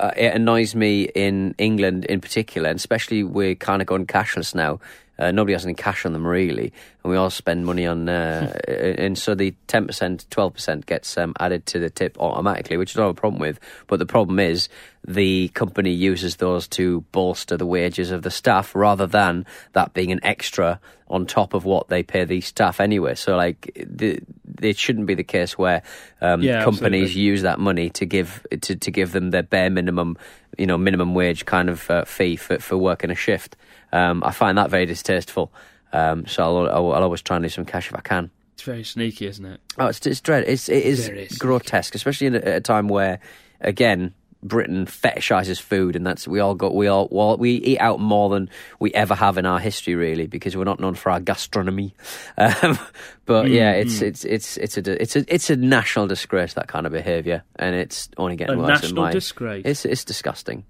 Uh, 0.00 0.12
it 0.16 0.34
annoys 0.34 0.74
me 0.74 1.02
in 1.02 1.54
England 1.58 2.06
in 2.06 2.22
particular, 2.22 2.70
and 2.70 2.78
especially 2.78 3.22
we're 3.22 3.54
kind 3.54 3.82
of 3.82 3.86
going 3.86 4.06
cashless 4.06 4.54
now. 4.54 4.80
Uh, 5.18 5.30
nobody 5.30 5.52
has 5.52 5.66
any 5.66 5.74
cash 5.74 6.06
on 6.06 6.14
them 6.14 6.26
really, 6.26 6.72
and 7.04 7.10
we 7.10 7.16
all 7.18 7.28
spend 7.28 7.66
money 7.66 7.86
on, 7.86 8.08
uh, 8.08 8.58
and 8.68 9.18
so 9.18 9.34
the 9.34 9.54
ten 9.66 9.86
percent, 9.86 10.24
twelve 10.30 10.54
percent 10.54 10.86
gets 10.86 11.18
um, 11.18 11.34
added 11.38 11.66
to 11.66 11.78
the 11.78 11.90
tip 11.90 12.16
automatically, 12.18 12.78
which 12.78 12.96
I 12.96 13.00
don't 13.00 13.08
have 13.08 13.18
a 13.18 13.20
problem 13.20 13.38
with. 13.38 13.60
But 13.88 13.98
the 13.98 14.06
problem 14.06 14.40
is 14.40 14.70
the 15.06 15.48
company 15.48 15.90
uses 15.90 16.36
those 16.36 16.66
to 16.68 17.02
bolster 17.12 17.58
the 17.58 17.66
wages 17.66 18.10
of 18.10 18.22
the 18.22 18.30
staff 18.30 18.74
rather 18.74 19.06
than 19.06 19.44
that 19.74 19.92
being 19.92 20.12
an 20.12 20.20
extra 20.22 20.80
on 21.08 21.26
top 21.26 21.52
of 21.52 21.66
what 21.66 21.88
they 21.88 22.02
pay 22.02 22.24
the 22.24 22.40
staff 22.40 22.80
anyway. 22.80 23.14
So 23.16 23.36
like, 23.36 23.72
the, 23.86 24.20
it 24.62 24.78
shouldn't 24.78 25.06
be 25.06 25.14
the 25.14 25.24
case 25.24 25.56
where 25.58 25.82
um, 26.20 26.42
Yeah, 26.42 26.62
companies 26.64 27.10
absolutely. 27.10 27.22
use 27.22 27.42
that 27.42 27.58
money 27.58 27.90
to 27.90 28.06
give 28.06 28.46
to, 28.62 28.76
to 28.76 28.90
give 28.90 29.12
them 29.12 29.30
their 29.30 29.42
bare 29.42 29.70
minimum, 29.70 30.16
you 30.58 30.66
know 30.66 30.78
minimum 30.78 31.14
wage 31.14 31.44
kind 31.46 31.68
of 31.68 31.90
uh, 31.90 32.04
fee 32.04 32.36
for 32.36 32.58
for 32.58 32.76
working 32.76 33.10
a 33.10 33.14
shift. 33.14 33.56
Um, 33.92 34.22
I 34.24 34.30
find 34.32 34.56
that 34.58 34.70
very 34.70 34.86
distasteful. 34.86 35.52
Um, 35.92 36.26
so 36.26 36.42
I'll, 36.44 36.68
I'll, 36.70 36.92
I'll 36.92 37.02
always 37.02 37.22
try 37.22 37.36
and 37.36 37.42
leave 37.42 37.52
some 37.52 37.64
cash 37.64 37.88
if 37.88 37.96
I 37.96 38.00
can. 38.00 38.30
It's 38.54 38.62
very 38.62 38.84
sneaky, 38.84 39.26
isn't 39.26 39.44
it? 39.44 39.60
Oh, 39.78 39.86
it's 39.86 40.06
it's 40.06 40.20
dread. 40.20 40.44
It's 40.46 40.68
it 40.68 40.84
is 40.84 41.38
grotesque, 41.38 41.94
especially 41.94 42.28
in 42.28 42.34
a, 42.34 42.38
at 42.38 42.56
a 42.56 42.60
time 42.60 42.88
where, 42.88 43.18
again, 43.60 44.14
Britain 44.42 44.86
fetishizes 44.86 45.60
food, 45.60 45.96
and 45.96 46.06
that's 46.06 46.26
we 46.26 46.40
all 46.40 46.54
got 46.54 46.74
we 46.74 46.86
all 46.86 47.08
well, 47.10 47.36
we 47.36 47.52
eat 47.56 47.78
out 47.78 48.00
more 48.00 48.30
than 48.30 48.48
we 48.78 48.92
ever 48.94 49.14
have 49.14 49.36
in 49.36 49.44
our 49.44 49.58
history, 49.58 49.94
really, 49.94 50.26
because 50.26 50.56
we're 50.56 50.64
not 50.64 50.80
known 50.80 50.94
for 50.94 51.10
our 51.12 51.20
gastronomy. 51.20 51.94
Um, 52.38 52.78
but 53.26 53.46
Mm, 53.46 53.50
yeah, 53.54 53.72
it's 53.72 54.00
it's 54.00 54.24
it's 54.24 54.56
it's 54.56 54.76
a 54.78 55.02
it's 55.02 55.14
a 55.16 55.24
it's 55.34 55.50
a 55.50 55.56
national 55.56 56.06
disgrace 56.06 56.54
that 56.54 56.68
kind 56.68 56.86
of 56.86 56.92
behaviour, 56.92 57.44
and 57.56 57.74
it's 57.76 58.08
only 58.16 58.36
getting 58.36 58.54
A 58.56 58.58
worse. 58.58 58.68
in 58.68 58.74
national 58.74 59.02
my- 59.04 59.12
disgrace. 59.12 59.62
It's 59.66 59.84
it's 59.84 60.04
disgusting. 60.04 60.64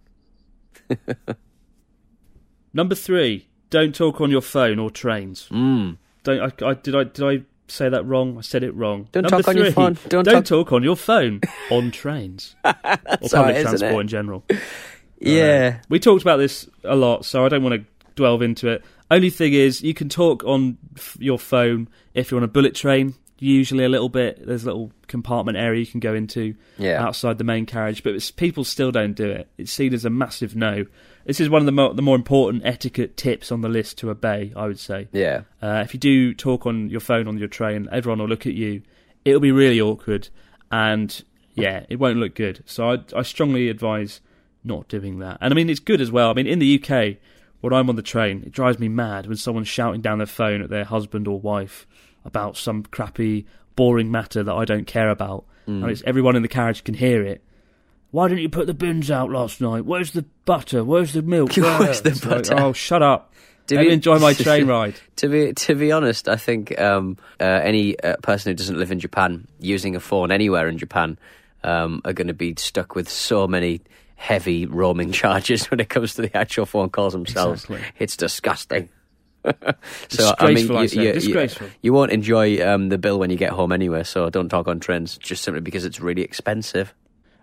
Number 2.72 2.94
three, 2.94 3.48
don't 3.70 3.94
talk 3.94 4.20
on 4.20 4.30
your 4.30 4.40
phone 4.42 4.78
or 4.78 4.90
trains. 4.90 5.48
Mm. 5.50 5.96
Don't 6.22 6.40
I, 6.62 6.66
I 6.66 6.74
did 6.74 6.94
I 6.94 7.04
did 7.04 7.24
I 7.24 7.44
say 7.70 7.88
that 7.88 8.04
wrong? 8.06 8.36
I 8.38 8.40
said 8.42 8.62
it 8.62 8.74
wrong. 8.74 9.08
Don't 9.12 9.22
Number 9.22 9.38
talk 9.42 9.48
on 9.48 9.56
your 9.56 9.72
phone. 9.72 9.98
Don't 10.08 10.24
Don't, 10.24 10.34
talk- 10.46 10.66
talk 10.66 10.72
on 10.72 10.82
your 10.82 10.96
phone 10.96 11.40
on 11.70 11.90
trains 11.90 12.54
or 12.64 12.74
public 12.74 13.56
isn't 13.56 13.78
transport 13.78 14.00
in 14.02 14.08
general. 14.08 14.44
Uh, 15.22 15.28
yeah, 15.28 15.80
We 15.90 15.98
talked 16.00 16.22
about 16.22 16.38
this 16.38 16.66
a 16.82 16.96
lot, 16.96 17.26
so 17.26 17.44
I 17.44 17.50
don't 17.50 17.62
want 17.62 17.74
to 17.74 17.84
delve 18.14 18.40
into 18.40 18.68
it. 18.68 18.82
Only 19.10 19.28
thing 19.28 19.52
is, 19.52 19.82
you 19.82 19.92
can 19.92 20.08
talk 20.08 20.42
on 20.44 20.78
f- 20.96 21.18
your 21.20 21.38
phone 21.38 21.88
if 22.14 22.30
you're 22.30 22.38
on 22.40 22.44
a 22.44 22.48
bullet 22.48 22.74
train. 22.74 23.12
Usually, 23.40 23.84
a 23.84 23.88
little 23.88 24.10
bit. 24.10 24.46
There's 24.46 24.64
a 24.64 24.66
little 24.66 24.92
compartment 25.08 25.56
area 25.56 25.80
you 25.80 25.86
can 25.86 25.98
go 25.98 26.14
into 26.14 26.54
yeah. 26.78 27.02
outside 27.02 27.38
the 27.38 27.44
main 27.44 27.66
carriage, 27.66 28.02
but 28.02 28.32
people 28.36 28.64
still 28.64 28.92
don't 28.92 29.14
do 29.14 29.28
it. 29.30 29.48
It's 29.56 29.72
seen 29.72 29.94
as 29.94 30.04
a 30.04 30.10
massive 30.10 30.54
no. 30.54 30.84
This 31.24 31.40
is 31.40 31.48
one 31.48 31.62
of 31.62 31.66
the 31.66 31.72
more, 31.72 31.94
the 31.94 32.02
more 32.02 32.16
important 32.16 32.64
etiquette 32.66 33.16
tips 33.16 33.50
on 33.50 33.62
the 33.62 33.68
list 33.68 33.98
to 33.98 34.10
obey. 34.10 34.52
I 34.54 34.66
would 34.66 34.78
say. 34.78 35.08
Yeah, 35.12 35.42
Uh, 35.62 35.82
if 35.84 35.94
you 35.94 36.00
do 36.00 36.34
talk 36.34 36.66
on 36.66 36.90
your 36.90 37.00
phone 37.00 37.26
on 37.26 37.38
your 37.38 37.48
train, 37.48 37.88
everyone 37.90 38.18
will 38.18 38.28
look 38.28 38.46
at 38.46 38.54
you. 38.54 38.82
It'll 39.24 39.40
be 39.40 39.52
really 39.52 39.80
awkward, 39.80 40.28
and 40.70 41.24
yeah, 41.54 41.84
it 41.88 41.96
won't 41.96 42.18
look 42.18 42.34
good. 42.34 42.62
So 42.66 42.90
I, 42.90 42.98
I 43.16 43.22
strongly 43.22 43.68
advise 43.68 44.20
not 44.64 44.88
doing 44.88 45.18
that. 45.20 45.38
And 45.40 45.52
I 45.52 45.56
mean, 45.56 45.70
it's 45.70 45.80
good 45.80 46.00
as 46.00 46.12
well. 46.12 46.30
I 46.30 46.34
mean, 46.34 46.46
in 46.46 46.58
the 46.58 46.82
UK, 46.82 47.16
when 47.60 47.72
I'm 47.72 47.88
on 47.88 47.96
the 47.96 48.02
train, 48.02 48.42
it 48.44 48.52
drives 48.52 48.78
me 48.78 48.88
mad 48.88 49.26
when 49.26 49.36
someone's 49.36 49.68
shouting 49.68 50.00
down 50.00 50.18
their 50.18 50.26
phone 50.26 50.62
at 50.62 50.70
their 50.70 50.84
husband 50.84 51.28
or 51.28 51.40
wife 51.40 51.86
about 52.24 52.56
some 52.56 52.82
crappy, 52.84 53.46
boring 53.76 54.10
matter 54.10 54.42
that 54.42 54.54
I 54.54 54.64
don't 54.64 54.86
care 54.86 55.10
about. 55.10 55.44
Mm. 55.66 55.82
And 55.82 55.90
it's 55.90 56.02
everyone 56.06 56.36
in 56.36 56.42
the 56.42 56.48
carriage 56.48 56.84
can 56.84 56.94
hear 56.94 57.22
it. 57.22 57.42
Why 58.10 58.28
didn't 58.28 58.42
you 58.42 58.48
put 58.48 58.66
the 58.66 58.74
bins 58.74 59.10
out 59.10 59.30
last 59.30 59.60
night? 59.60 59.84
Where's 59.84 60.12
the 60.12 60.24
butter? 60.44 60.82
Where's 60.82 61.12
the 61.12 61.22
milk? 61.22 61.52
Where's 61.56 62.02
the 62.02 62.10
It's 62.10 62.24
like, 62.24 62.48
butter? 62.48 62.60
oh, 62.60 62.72
shut 62.72 63.02
up. 63.02 63.32
Do 63.66 63.76
Let 63.76 63.86
me 63.86 63.92
enjoy 63.92 64.18
my 64.18 64.32
train 64.34 64.66
ride. 64.66 64.96
To 65.16 65.28
be 65.28 65.52
to 65.52 65.76
be 65.76 65.92
honest, 65.92 66.28
I 66.28 66.34
think 66.36 66.76
um, 66.80 67.18
uh, 67.38 67.44
any 67.44 67.98
uh, 68.00 68.16
person 68.16 68.50
who 68.50 68.56
doesn't 68.56 68.76
live 68.76 68.90
in 68.90 68.98
Japan 68.98 69.46
using 69.60 69.94
a 69.94 70.00
phone 70.00 70.32
anywhere 70.32 70.66
in 70.68 70.76
Japan 70.76 71.18
um, 71.62 72.02
are 72.04 72.12
going 72.12 72.26
to 72.26 72.34
be 72.34 72.54
stuck 72.58 72.96
with 72.96 73.08
so 73.08 73.46
many 73.46 73.80
heavy 74.16 74.66
roaming 74.66 75.12
charges 75.20 75.70
when 75.70 75.78
it 75.78 75.88
comes 75.88 76.14
to 76.14 76.22
the 76.22 76.36
actual 76.36 76.66
phone 76.66 76.90
calls 76.90 77.12
themselves. 77.12 77.62
Exactly. 77.64 77.88
It's 78.00 78.16
disgusting. 78.16 78.88
Disgraceful, 80.08 80.78
I 80.78 80.82
you, 80.82 80.88
say. 80.88 81.04
you- 81.06 81.12
Disgraceful. 81.12 81.68
you 81.82 81.92
won't 81.92 82.12
enjoy 82.12 82.64
um, 82.66 82.88
the 82.88 82.98
bill 82.98 83.18
when 83.18 83.30
you 83.30 83.36
get 83.36 83.50
home 83.50 83.72
anyway. 83.72 84.02
So 84.04 84.28
don't 84.30 84.48
talk 84.48 84.68
on 84.68 84.80
trends 84.80 85.16
just 85.18 85.42
simply 85.42 85.60
because 85.60 85.84
it's 85.84 86.00
really 86.00 86.22
expensive. 86.22 86.94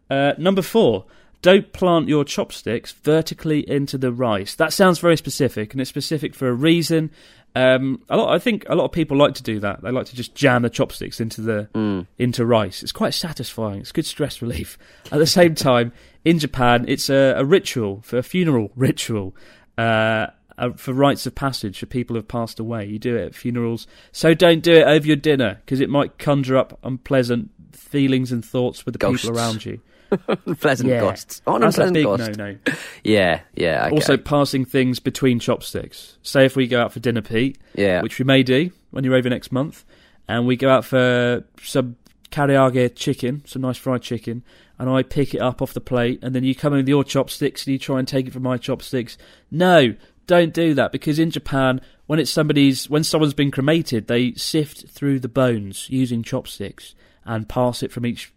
Uh, 0.09 0.33
number 0.37 0.61
four, 0.61 1.05
don't 1.41 1.71
plant 1.73 2.07
your 2.07 2.23
chopsticks 2.23 2.91
vertically 2.91 3.67
into 3.69 3.97
the 3.97 4.11
rice. 4.11 4.55
That 4.55 4.73
sounds 4.73 4.99
very 4.99 5.17
specific, 5.17 5.73
and 5.73 5.81
it's 5.81 5.89
specific 5.89 6.33
for 6.33 6.47
a 6.47 6.53
reason. 6.53 7.11
Um, 7.55 8.03
a 8.09 8.17
lot, 8.17 8.33
I 8.35 8.39
think 8.39 8.65
a 8.69 8.75
lot 8.75 8.85
of 8.85 8.91
people 8.91 9.17
like 9.17 9.33
to 9.35 9.43
do 9.43 9.59
that. 9.61 9.81
They 9.81 9.89
like 9.91 10.05
to 10.07 10.15
just 10.15 10.35
jam 10.35 10.61
the 10.61 10.69
chopsticks 10.69 11.19
into 11.19 11.41
the 11.41 12.05
into 12.17 12.45
rice. 12.45 12.83
It's 12.83 12.91
quite 12.91 13.13
satisfying. 13.15 13.79
It's 13.81 13.91
good 13.91 14.05
stress 14.05 14.41
relief. 14.41 14.77
At 15.11 15.17
the 15.19 15.25
same 15.27 15.55
time, 15.55 15.91
in 16.23 16.37
Japan, 16.39 16.85
it's 16.87 17.09
a, 17.09 17.33
a 17.37 17.43
ritual 17.45 18.01
for 18.03 18.17
a 18.17 18.23
funeral 18.23 18.71
ritual. 18.75 19.35
Uh, 19.77 20.27
uh, 20.57 20.71
for 20.71 20.93
rites 20.93 21.25
of 21.25 21.35
passage 21.35 21.79
for 21.79 21.85
people 21.85 22.13
who 22.15 22.19
have 22.19 22.27
passed 22.27 22.59
away. 22.59 22.85
You 22.85 22.99
do 22.99 23.15
it 23.15 23.25
at 23.27 23.35
funerals. 23.35 23.85
So 24.11 24.33
don't 24.33 24.61
do 24.63 24.73
it 24.73 24.87
over 24.87 25.05
your 25.05 25.15
dinner 25.15 25.61
because 25.65 25.79
it 25.79 25.89
might 25.89 26.17
conjure 26.17 26.57
up 26.57 26.79
unpleasant 26.83 27.51
feelings 27.73 28.31
and 28.31 28.43
thoughts 28.43 28.85
with 28.85 28.93
the 28.93 28.99
Ghosts. 28.99 29.25
people 29.25 29.37
around 29.37 29.65
you. 29.65 29.79
Unpleasant 30.45 30.89
Yeah. 30.89 31.01
ghosts. 31.01 31.41
Oh, 31.45 31.59
That's 31.59 31.77
a 31.77 31.91
big 31.91 32.05
ghost. 32.05 32.37
no-no. 32.37 32.55
Yeah, 33.03 33.41
yeah. 33.55 33.83
I 33.85 33.89
Also, 33.89 34.15
passing 34.15 34.63
things 34.63 34.99
between 35.01 35.37
chopsticks. 35.39 36.17
Say 36.21 36.45
if 36.45 36.55
we 36.55 36.65
go 36.65 36.81
out 36.81 36.93
for 36.93 37.01
dinner, 37.01 37.21
Pete, 37.21 37.57
yeah. 37.75 38.01
which 38.01 38.17
we 38.17 38.23
may 38.23 38.41
do 38.41 38.71
when 38.91 39.03
you're 39.03 39.15
over 39.15 39.29
next 39.29 39.51
month, 39.51 39.83
and 40.29 40.47
we 40.47 40.55
go 40.55 40.69
out 40.69 40.85
for 40.85 41.43
some 41.61 41.97
karaage 42.31 42.95
chicken, 42.95 43.43
some 43.45 43.61
nice 43.63 43.77
fried 43.77 44.01
chicken, 44.01 44.43
and 44.79 44.89
I 44.89 45.03
pick 45.03 45.33
it 45.33 45.41
up 45.41 45.61
off 45.61 45.73
the 45.73 45.81
plate, 45.81 46.19
and 46.21 46.33
then 46.33 46.45
you 46.45 46.55
come 46.55 46.71
in 46.71 46.77
with 46.79 46.87
your 46.89 47.03
chopsticks 47.03 47.65
and 47.65 47.73
you 47.73 47.77
try 47.79 47.99
and 47.99 48.07
take 48.07 48.27
it 48.27 48.31
from 48.33 48.43
my 48.43 48.57
chopsticks. 48.57 49.17
No, 49.51 49.93
don't 50.27 50.53
do 50.53 50.74
that 50.75 50.91
because 50.91 51.17
in 51.19 51.31
Japan, 51.31 51.81
when 52.05 52.19
it's 52.19 52.31
somebody's, 52.31 52.89
when 52.89 53.03
someone's 53.03 53.34
been 53.34 53.51
cremated, 53.51 54.07
they 54.07 54.34
sift 54.34 54.88
through 54.89 55.19
the 55.19 55.27
bones 55.29 55.89
using 55.89 56.22
chopsticks 56.22 56.96
and 57.25 57.50
pass 57.50 57.81
it 57.81 57.91
from 57.91 58.05
each 58.05 58.34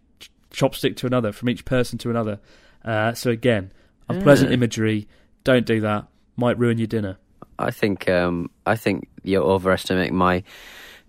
chopstick 0.53 0.97
to 0.97 1.07
another, 1.07 1.33
from 1.33 1.49
each 1.49 1.65
person 1.65 1.99
to 1.99 2.11
another. 2.11 2.41
Uh, 2.85 3.13
so 3.13 3.31
again, 3.31 3.73
unpleasant 4.09 4.53
imagery. 4.53 5.09
Don't 5.45 5.67
do 5.67 5.81
that. 5.81 6.07
Might 6.37 6.59
ruin 6.59 6.79
your 6.79 6.87
dinner. 6.87 7.19
I 7.59 7.71
think 7.71 8.09
um, 8.09 8.51
I 8.65 8.77
think 8.77 9.09
you're 9.23 9.45
overestimating 9.45 10.17
my 10.17 10.43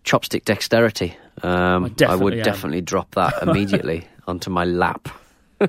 chopstick 0.03 0.45
dexterity. 0.45 1.15
Um, 1.43 1.95
I 2.01 2.05
I, 2.05 2.15
would 2.15 2.33
am. 2.33 2.43
definitely 2.43 2.81
drop 2.81 3.15
that 3.15 3.33
immediately 3.41 4.07
onto 4.27 4.49
my 4.49 4.65
lap. 4.65 5.07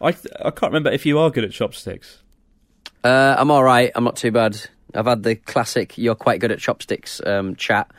I 0.00 0.12
th- 0.12 0.34
I 0.44 0.50
can't 0.50 0.72
remember 0.72 0.90
if 0.90 1.06
you 1.06 1.18
are 1.18 1.30
good 1.30 1.44
at 1.44 1.52
chopsticks. 1.52 2.22
Uh, 3.08 3.34
I'm 3.38 3.50
all 3.50 3.64
right. 3.64 3.90
I'm 3.94 4.04
not 4.04 4.16
too 4.16 4.30
bad. 4.30 4.60
I've 4.94 5.06
had 5.06 5.22
the 5.22 5.34
classic 5.34 5.96
"you're 5.96 6.14
quite 6.14 6.40
good 6.40 6.52
at 6.52 6.58
chopsticks" 6.58 7.22
um, 7.24 7.56
chat. 7.56 7.90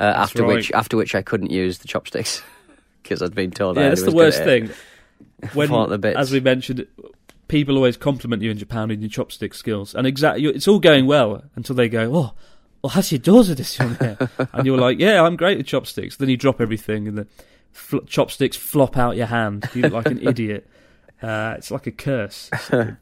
Uh, 0.00 0.02
after 0.02 0.42
right. 0.42 0.56
which, 0.56 0.72
after 0.72 0.96
which, 0.96 1.14
I 1.14 1.22
couldn't 1.22 1.50
use 1.50 1.78
the 1.78 1.86
chopsticks 1.86 2.42
because 3.02 3.22
I'd 3.22 3.34
been 3.34 3.52
told. 3.52 3.78
I 3.78 3.82
Yeah, 3.82 3.88
that's 3.90 4.02
the 4.02 4.12
worst 4.12 4.42
thing. 4.42 4.70
When, 5.52 5.70
as 6.16 6.32
we 6.32 6.40
mentioned, 6.40 6.86
people 7.46 7.76
always 7.76 7.98
compliment 7.98 8.42
you 8.42 8.50
in 8.50 8.58
Japan 8.58 8.90
in 8.90 9.00
your 9.02 9.10
chopstick 9.10 9.54
skills, 9.54 9.94
and 9.94 10.06
exactly, 10.06 10.46
it's 10.46 10.66
all 10.66 10.78
going 10.78 11.06
well 11.06 11.42
until 11.54 11.76
they 11.76 11.90
go, 11.90 12.10
"Oh, 12.14 12.32
well, 12.82 12.90
how's 12.90 13.12
your 13.12 13.18
doors 13.18 13.50
of 13.50 13.58
this 13.58 13.78
on 13.78 13.94
there?" 13.94 14.16
and 14.52 14.66
you're 14.66 14.78
like, 14.78 14.98
"Yeah, 14.98 15.22
I'm 15.22 15.36
great 15.36 15.58
at 15.58 15.66
chopsticks." 15.66 16.16
Then 16.16 16.30
you 16.30 16.38
drop 16.38 16.60
everything, 16.60 17.06
and 17.06 17.18
the 17.18 17.26
fl- 17.72 17.98
chopsticks 18.06 18.56
flop 18.56 18.96
out 18.96 19.16
your 19.16 19.26
hand. 19.26 19.68
You 19.74 19.82
look 19.82 19.92
like 19.92 20.06
an 20.06 20.26
idiot. 20.26 20.66
Uh, 21.22 21.54
it's 21.56 21.70
like 21.70 21.86
a 21.86 21.92
curse. 21.92 22.50
It's 22.52 22.96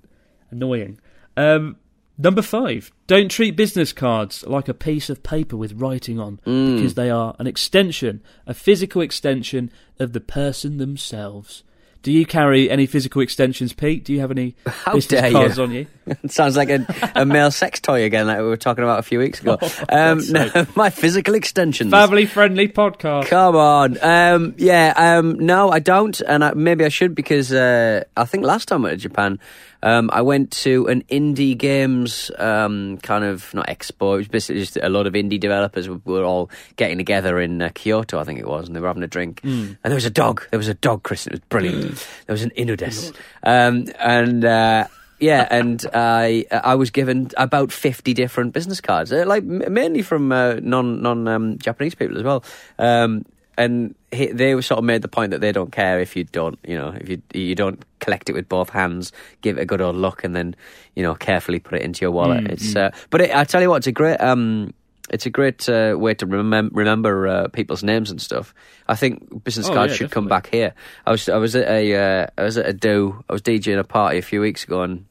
annoying. 0.50 0.98
Um, 1.36 1.76
number 2.16 2.42
five: 2.42 2.92
Don't 3.06 3.30
treat 3.30 3.56
business 3.56 3.92
cards 3.92 4.44
like 4.46 4.68
a 4.68 4.74
piece 4.74 5.10
of 5.10 5.22
paper 5.22 5.56
with 5.56 5.72
writing 5.80 6.18
on, 6.18 6.40
Mm. 6.46 6.76
because 6.76 6.94
they 6.94 7.10
are 7.10 7.34
an 7.38 7.46
extension, 7.46 8.22
a 8.46 8.54
physical 8.54 9.02
extension 9.02 9.70
of 9.98 10.12
the 10.12 10.20
person 10.20 10.78
themselves. 10.78 11.62
Do 12.04 12.12
you 12.12 12.26
carry 12.26 12.70
any 12.70 12.84
physical 12.84 13.22
extensions, 13.22 13.72
Pete? 13.72 14.04
Do 14.04 14.12
you 14.12 14.20
have 14.20 14.30
any 14.30 14.54
How 14.66 14.92
business 14.92 15.32
cards 15.32 15.56
you. 15.56 15.62
on 15.62 15.70
you? 15.72 15.86
It 16.06 16.30
sounds 16.30 16.54
like 16.54 16.68
a, 16.68 16.86
a 17.14 17.24
male 17.24 17.50
sex 17.50 17.80
toy 17.80 18.04
again, 18.04 18.26
like 18.26 18.36
we 18.36 18.44
were 18.44 18.58
talking 18.58 18.84
about 18.84 18.98
a 18.98 19.02
few 19.02 19.18
weeks 19.18 19.40
ago. 19.40 19.58
Oh, 19.90 20.12
um, 20.12 20.20
no, 20.30 20.66
my 20.76 20.90
physical 20.90 21.34
extensions. 21.34 21.90
Family 21.90 22.26
friendly 22.26 22.68
podcast. 22.68 23.26
Come 23.26 23.56
on. 23.56 23.98
Um, 24.02 24.54
yeah, 24.56 24.92
um, 24.96 25.38
no, 25.38 25.70
I 25.70 25.78
don't. 25.78 26.20
And 26.20 26.44
I, 26.44 26.52
maybe 26.54 26.84
I 26.84 26.88
should 26.88 27.14
because 27.14 27.52
uh, 27.52 28.04
I 28.16 28.24
think 28.24 28.44
last 28.44 28.68
time 28.68 28.84
I 28.84 28.88
went 28.88 29.00
to 29.00 29.08
Japan, 29.08 29.38
um, 29.84 30.08
I 30.12 30.22
went 30.22 30.50
to 30.62 30.86
an 30.86 31.02
indie 31.04 31.56
games 31.56 32.30
um, 32.38 32.98
kind 32.98 33.24
of, 33.24 33.52
not 33.52 33.66
expo, 33.66 34.14
it 34.14 34.16
was 34.16 34.28
basically 34.28 34.62
just 34.62 34.78
a 34.78 34.88
lot 34.88 35.06
of 35.06 35.12
indie 35.12 35.38
developers 35.38 35.88
were, 35.88 36.24
all 36.24 36.50
getting 36.76 36.96
together 36.96 37.38
in 37.38 37.60
uh, 37.60 37.68
Kyoto, 37.74 38.18
I 38.18 38.24
think 38.24 38.38
it 38.38 38.46
was, 38.46 38.66
and 38.66 38.74
they 38.74 38.80
were 38.80 38.86
having 38.86 39.02
a 39.02 39.06
drink. 39.08 39.40
And 39.42 39.76
there 39.82 39.94
was 39.94 40.06
a 40.06 40.10
dog. 40.10 40.46
There 40.50 40.58
was 40.58 40.68
a 40.68 40.74
dog, 40.74 41.02
Chris, 41.02 41.26
and 41.26 41.34
it 41.34 41.42
was 41.42 41.48
brilliant. 41.50 41.93
There 42.26 42.34
was 42.34 42.42
an 42.42 42.52
Inudes. 42.56 43.12
Um, 43.42 43.86
and. 43.98 44.44
Uh, 44.44 44.86
yeah, 45.20 45.46
and 45.50 45.82
I 45.94 46.44
I 46.50 46.74
was 46.74 46.90
given 46.90 47.30
about 47.36 47.72
fifty 47.72 48.12
different 48.14 48.52
business 48.52 48.80
cards, 48.80 49.12
uh, 49.12 49.24
like 49.26 49.44
mainly 49.44 50.02
from 50.02 50.32
uh, 50.32 50.56
non 50.60 51.02
non 51.02 51.26
um, 51.28 51.56
Japanese 51.58 51.94
people 51.94 52.18
as 52.18 52.24
well. 52.24 52.44
Um, 52.78 53.24
and 53.56 53.94
he, 54.10 54.26
they 54.26 54.60
sort 54.60 54.78
of 54.78 54.84
made 54.84 55.02
the 55.02 55.08
point 55.08 55.30
that 55.30 55.40
they 55.40 55.52
don't 55.52 55.70
care 55.70 56.00
if 56.00 56.16
you 56.16 56.24
don't, 56.24 56.58
you 56.66 56.76
know, 56.76 56.94
if 57.00 57.08
you 57.08 57.22
you 57.32 57.54
don't 57.54 57.82
collect 58.00 58.28
it 58.28 58.32
with 58.32 58.48
both 58.48 58.70
hands, 58.70 59.12
give 59.40 59.58
it 59.58 59.62
a 59.62 59.66
good 59.66 59.80
old 59.80 59.96
look, 59.96 60.24
and 60.24 60.34
then 60.34 60.56
you 60.94 61.02
know 61.02 61.14
carefully 61.14 61.60
put 61.60 61.78
it 61.78 61.82
into 61.82 62.02
your 62.02 62.10
wallet. 62.10 62.44
Mm, 62.44 62.50
it's 62.50 62.76
uh, 62.76 62.90
but 63.10 63.20
it, 63.20 63.34
I 63.34 63.44
tell 63.44 63.62
you 63.62 63.70
what, 63.70 63.78
it's 63.78 63.86
a 63.86 63.92
great 63.92 64.20
um, 64.20 64.74
it's 65.10 65.26
a 65.26 65.30
great 65.30 65.68
uh, 65.68 65.94
way 65.98 66.14
to 66.14 66.26
remem- 66.26 66.70
remember 66.72 67.26
uh, 67.28 67.48
people's 67.48 67.82
names 67.82 68.10
and 68.10 68.20
stuff. 68.20 68.54
I 68.88 68.94
think 68.96 69.44
business 69.44 69.68
Oh, 69.68 69.74
cards 69.74 69.92
yeah, 69.92 69.96
should 69.98 70.10
come 70.10 70.28
back 70.28 70.48
here. 70.48 70.74
I 71.06 71.10
was 71.12 71.28
I 71.28 71.36
was 71.36 71.54
at 71.56 71.68
a 71.68 71.94
uh, 71.94 72.26
I 72.38 72.42
was 72.42 72.56
at 72.58 72.66
a 72.66 72.72
do 72.72 73.22
I 73.28 73.32
was 73.32 73.42
DJing 73.42 73.78
a 73.78 73.84
party 73.84 74.18
a 74.18 74.22
few 74.22 74.40
weeks 74.40 74.64
ago 74.64 74.82
and 74.82 75.04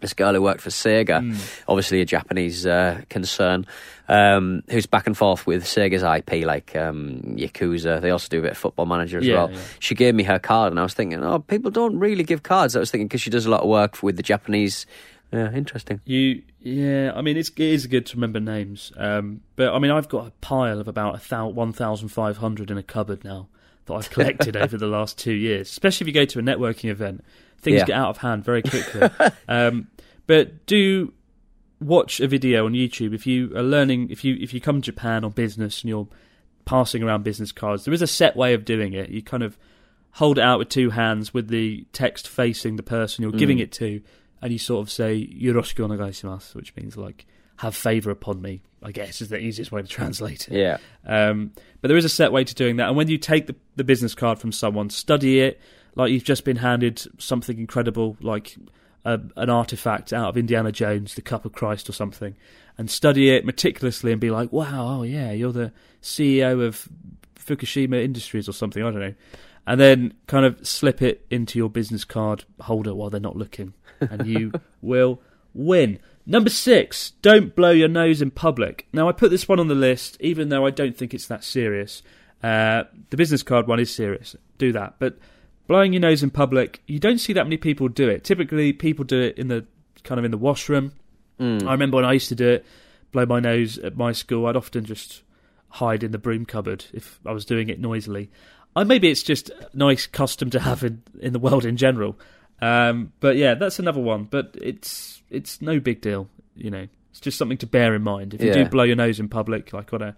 this 0.00 0.12
girl 0.12 0.34
who 0.34 0.42
worked 0.42 0.60
for 0.60 0.68
Sega, 0.70 1.20
Hmm. 1.20 1.34
obviously 1.66 2.02
a 2.02 2.04
Japanese 2.04 2.66
uh, 2.66 3.00
concern, 3.08 3.64
um, 4.08 4.62
who's 4.68 4.84
back 4.84 5.06
and 5.06 5.16
forth 5.16 5.46
with 5.46 5.64
Sega's 5.64 6.02
IP, 6.02 6.44
like 6.44 6.76
um, 6.76 7.22
Yakuza. 7.38 8.02
They 8.02 8.10
also 8.10 8.28
do 8.28 8.40
a 8.40 8.42
bit 8.42 8.50
of 8.52 8.58
Football 8.58 8.84
Manager 8.84 9.18
as 9.18 9.24
Yeah, 9.26 9.36
well. 9.36 9.50
yeah. 9.52 9.58
She 9.78 9.94
gave 9.94 10.14
me 10.14 10.22
her 10.24 10.38
card, 10.38 10.72
and 10.72 10.80
I 10.80 10.82
was 10.82 10.92
thinking, 10.92 11.24
oh, 11.24 11.38
people 11.38 11.70
don't 11.70 11.98
really 11.98 12.24
give 12.24 12.42
cards. 12.42 12.76
I 12.76 12.80
was 12.80 12.90
thinking 12.90 13.06
because 13.08 13.22
she 13.22 13.30
does 13.30 13.46
a 13.46 13.50
lot 13.50 13.62
of 13.62 13.68
work 13.68 14.02
with 14.02 14.16
the 14.16 14.22
Japanese. 14.22 14.84
Yeah, 15.32 15.50
interesting. 15.52 16.00
You, 16.04 16.42
yeah, 16.64 17.12
I 17.14 17.20
mean, 17.22 17.36
it's, 17.36 17.50
it 17.50 17.60
is 17.60 17.86
good 17.86 18.06
to 18.06 18.16
remember 18.16 18.40
names. 18.40 18.90
Um, 18.96 19.42
but 19.54 19.72
I 19.74 19.78
mean, 19.78 19.90
I've 19.90 20.08
got 20.08 20.26
a 20.26 20.30
pile 20.40 20.80
of 20.80 20.88
about 20.88 21.22
a 21.24 21.28
thou- 21.28 21.48
1,500 21.48 22.70
in 22.70 22.78
a 22.78 22.82
cupboard 22.82 23.22
now 23.22 23.48
that 23.86 23.94
I've 23.94 24.10
collected 24.10 24.56
over 24.56 24.76
the 24.78 24.86
last 24.86 25.18
two 25.18 25.34
years. 25.34 25.68
Especially 25.70 26.04
if 26.04 26.08
you 26.08 26.14
go 26.14 26.24
to 26.24 26.38
a 26.38 26.42
networking 26.42 26.88
event, 26.90 27.22
things 27.58 27.76
Yeah. 27.80 27.84
get 27.84 27.96
out 27.96 28.08
of 28.08 28.16
hand 28.18 28.44
very 28.44 28.62
quickly. 28.62 29.08
um, 29.48 29.88
but 30.26 30.64
do 30.66 31.12
watch 31.80 32.18
a 32.20 32.26
video 32.26 32.64
on 32.64 32.72
YouTube 32.72 33.14
if 33.14 33.26
you 33.26 33.54
are 33.54 33.62
learning. 33.62 34.08
If 34.10 34.24
you 34.24 34.36
if 34.40 34.54
you 34.54 34.60
come 34.60 34.80
to 34.80 34.86
Japan 34.86 35.22
on 35.22 35.32
business 35.32 35.82
and 35.82 35.90
you're 35.90 36.08
passing 36.64 37.02
around 37.02 37.24
business 37.24 37.52
cards, 37.52 37.84
there 37.84 37.92
is 37.92 38.00
a 38.00 38.06
set 38.06 38.36
way 38.36 38.54
of 38.54 38.64
doing 38.64 38.94
it. 38.94 39.10
You 39.10 39.20
kind 39.22 39.42
of 39.42 39.58
hold 40.12 40.38
it 40.38 40.44
out 40.44 40.58
with 40.60 40.70
two 40.70 40.90
hands 40.90 41.34
with 41.34 41.48
the 41.48 41.84
text 41.92 42.26
facing 42.26 42.76
the 42.76 42.82
person 42.82 43.22
you're 43.22 43.32
giving 43.32 43.58
it 43.58 43.70
to, 43.72 44.00
and 44.44 44.52
you 44.52 44.58
sort 44.58 44.82
of 44.82 44.92
say 44.92 45.26
"Yoroshiku 45.26 45.88
onegaishimasu," 45.88 46.54
which 46.54 46.76
means 46.76 46.98
like 46.98 47.26
"have 47.56 47.74
favour 47.74 48.10
upon 48.10 48.42
me." 48.42 48.62
I 48.82 48.92
guess 48.92 49.22
is 49.22 49.30
the 49.30 49.38
easiest 49.38 49.72
way 49.72 49.80
to 49.80 49.88
translate 49.88 50.46
it. 50.48 50.58
Yeah. 50.58 50.76
Um, 51.06 51.52
but 51.80 51.88
there 51.88 51.96
is 51.96 52.04
a 52.04 52.10
set 52.10 52.30
way 52.30 52.44
to 52.44 52.54
doing 52.54 52.76
that, 52.76 52.88
and 52.88 52.96
when 52.96 53.08
you 53.08 53.16
take 53.16 53.46
the, 53.46 53.56
the 53.74 53.84
business 53.84 54.14
card 54.14 54.38
from 54.38 54.52
someone, 54.52 54.90
study 54.90 55.40
it 55.40 55.58
like 55.96 56.12
you've 56.12 56.24
just 56.24 56.44
been 56.44 56.56
handed 56.56 57.02
something 57.18 57.58
incredible, 57.58 58.18
like 58.20 58.56
a, 59.06 59.18
an 59.36 59.48
artifact 59.48 60.12
out 60.12 60.28
of 60.28 60.36
Indiana 60.36 60.70
Jones, 60.70 61.14
the 61.14 61.22
Cup 61.22 61.46
of 61.46 61.52
Christ 61.52 61.88
or 61.88 61.92
something, 61.92 62.36
and 62.76 62.90
study 62.90 63.30
it 63.30 63.46
meticulously 63.46 64.12
and 64.12 64.20
be 64.20 64.30
like, 64.30 64.52
"Wow, 64.52 64.98
oh 64.98 65.02
yeah, 65.04 65.32
you're 65.32 65.52
the 65.52 65.72
CEO 66.02 66.66
of 66.66 66.86
Fukushima 67.38 68.04
Industries 68.04 68.46
or 68.46 68.52
something." 68.52 68.82
I 68.82 68.90
don't 68.90 69.00
know, 69.00 69.14
and 69.66 69.80
then 69.80 70.12
kind 70.26 70.44
of 70.44 70.66
slip 70.66 71.00
it 71.00 71.24
into 71.30 71.58
your 71.58 71.70
business 71.70 72.04
card 72.04 72.44
holder 72.60 72.94
while 72.94 73.08
they're 73.08 73.20
not 73.20 73.36
looking, 73.36 73.72
and 74.10 74.26
you 74.26 74.52
will 74.82 75.20
win. 75.52 75.98
Number 76.26 76.50
six, 76.50 77.12
don't 77.22 77.54
blow 77.54 77.70
your 77.70 77.88
nose 77.88 78.22
in 78.22 78.30
public. 78.30 78.86
Now, 78.92 79.08
I 79.08 79.12
put 79.12 79.30
this 79.30 79.46
one 79.46 79.60
on 79.60 79.68
the 79.68 79.74
list, 79.74 80.16
even 80.20 80.48
though 80.48 80.66
I 80.66 80.70
don't 80.70 80.96
think 80.96 81.12
it's 81.12 81.26
that 81.26 81.44
serious. 81.44 82.02
Uh, 82.42 82.84
the 83.10 83.16
business 83.16 83.42
card 83.42 83.66
one 83.66 83.80
is 83.80 83.92
serious. 83.92 84.34
Do 84.58 84.72
that. 84.72 84.94
But 84.98 85.18
blowing 85.66 85.92
your 85.92 86.00
nose 86.00 86.22
in 86.22 86.30
public, 86.30 86.82
you 86.86 86.98
don't 86.98 87.18
see 87.18 87.32
that 87.34 87.44
many 87.44 87.56
people 87.56 87.88
do 87.88 88.08
it. 88.08 88.24
Typically, 88.24 88.72
people 88.72 89.04
do 89.04 89.20
it 89.20 89.38
in 89.38 89.48
the 89.48 89.66
kind 90.02 90.18
of 90.18 90.24
in 90.24 90.30
the 90.30 90.38
washroom. 90.38 90.92
I 91.68 91.72
remember 91.72 91.96
when 91.96 92.04
I 92.04 92.12
used 92.12 92.28
to 92.28 92.34
do 92.34 92.48
it, 92.48 92.66
blow 93.12 93.26
my 93.26 93.40
nose 93.40 93.78
at 93.78 93.96
my 93.96 94.12
school, 94.12 94.46
I'd 94.46 94.56
often 94.56 94.84
just 94.84 95.22
hide 95.68 96.02
in 96.04 96.12
the 96.12 96.18
broom 96.18 96.46
cupboard 96.46 96.84
if 96.92 97.18
I 97.26 97.32
was 97.32 97.44
doing 97.44 97.68
it 97.68 97.80
noisily. 97.80 98.30
Uh, 98.76 98.84
maybe 98.84 99.08
it's 99.08 99.22
just 99.22 99.50
a 99.50 99.68
nice 99.74 100.06
custom 100.06 100.50
to 100.50 100.60
have 100.60 100.84
in, 100.84 101.02
in 101.20 101.32
the 101.32 101.38
world 101.38 101.64
in 101.64 101.76
general. 101.76 102.18
Um, 102.60 103.12
but 103.20 103.36
yeah, 103.36 103.54
that's 103.54 103.78
another 103.78 104.00
one. 104.00 104.24
But 104.24 104.56
it's 104.60 105.22
it's 105.30 105.60
no 105.62 105.80
big 105.80 106.00
deal, 106.00 106.28
you 106.56 106.70
know. 106.70 106.86
It's 107.10 107.20
just 107.20 107.38
something 107.38 107.58
to 107.58 107.66
bear 107.66 107.94
in 107.94 108.02
mind. 108.02 108.34
If 108.34 108.40
you 108.42 108.48
Yeah. 108.48 108.54
do 108.64 108.64
blow 108.66 108.82
your 108.84 108.96
nose 108.96 109.20
in 109.20 109.28
public, 109.28 109.72
like 109.72 109.92
on 109.92 110.02
a 110.02 110.16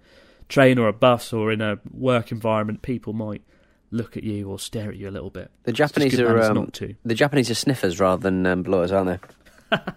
train 0.49 0.79
or 0.79 0.89
a 0.89 0.93
bus 0.93 1.33
or 1.33 1.53
in 1.53 1.61
a 1.61 1.79
work 1.93 2.33
environment, 2.33 2.83
people 2.83 3.13
might 3.13 3.43
look 3.91 4.17
at 4.17 4.25
you 4.25 4.49
or 4.49 4.59
stare 4.59 4.91
at 4.91 4.97
you 4.97 5.09
a 5.09 5.11
little 5.13 5.31
bit. 5.31 5.51
The 5.65 5.71
It's 5.71 5.79
just 5.79 5.95
Japanese 5.95 6.17
good 6.17 6.25
are 6.25 6.29
manners 6.35 6.49
um, 6.49 6.55
not 6.57 6.73
to. 6.75 6.95
the 7.05 7.15
Japanese 7.15 7.51
are 7.51 7.55
sniffers 7.55 8.01
rather 8.01 8.23
than 8.23 8.47
um, 8.47 8.63
blowers, 8.63 8.93
aren't 8.93 9.21
they? 9.71 9.79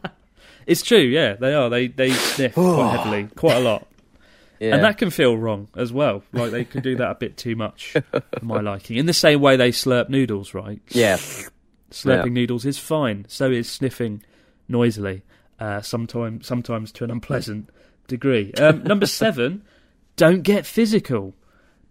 It's 0.68 0.84
true, 0.84 1.00
yeah, 1.00 1.34
they 1.34 1.54
are. 1.56 1.68
They 1.68 1.88
they 1.88 2.12
sniff 2.12 2.54
quite 2.54 2.92
heavily, 2.98 3.28
quite 3.36 3.56
a 3.58 3.60
lot. 3.60 3.88
Yeah. 4.60 4.76
And 4.76 4.84
that 4.84 5.00
can 5.00 5.10
feel 5.10 5.36
wrong 5.36 5.68
as 5.76 5.92
well. 5.92 6.22
Like 6.32 6.52
they 6.52 6.64
can 6.64 6.84
do 6.84 6.96
that 6.98 7.10
a 7.10 7.16
bit 7.16 7.38
too 7.38 7.56
much 7.56 7.94
for 8.12 8.24
my 8.44 8.60
liking. 8.60 8.98
In 8.98 9.08
the 9.08 9.14
same 9.14 9.40
way 9.42 9.56
they 9.56 9.72
slurp 9.72 10.10
noodles, 10.10 10.54
right? 10.54 10.80
yeah. 10.90 11.18
Slurping 11.92 12.26
Yeah. 12.28 12.32
noodles 12.34 12.66
is 12.66 12.78
fine. 12.78 13.26
So 13.28 13.50
is 13.52 13.70
sniffing 13.70 14.24
noisily, 14.68 15.24
uh, 15.60 15.82
sometimes 15.82 16.46
sometimes 16.48 16.92
to 16.94 17.04
an 17.04 17.12
unpleasant 17.12 17.70
degree. 18.08 18.52
Um, 18.54 18.84
number 18.86 19.06
seven, 19.06 19.64
don't 20.16 20.42
get 20.44 20.66
physical. 20.66 21.34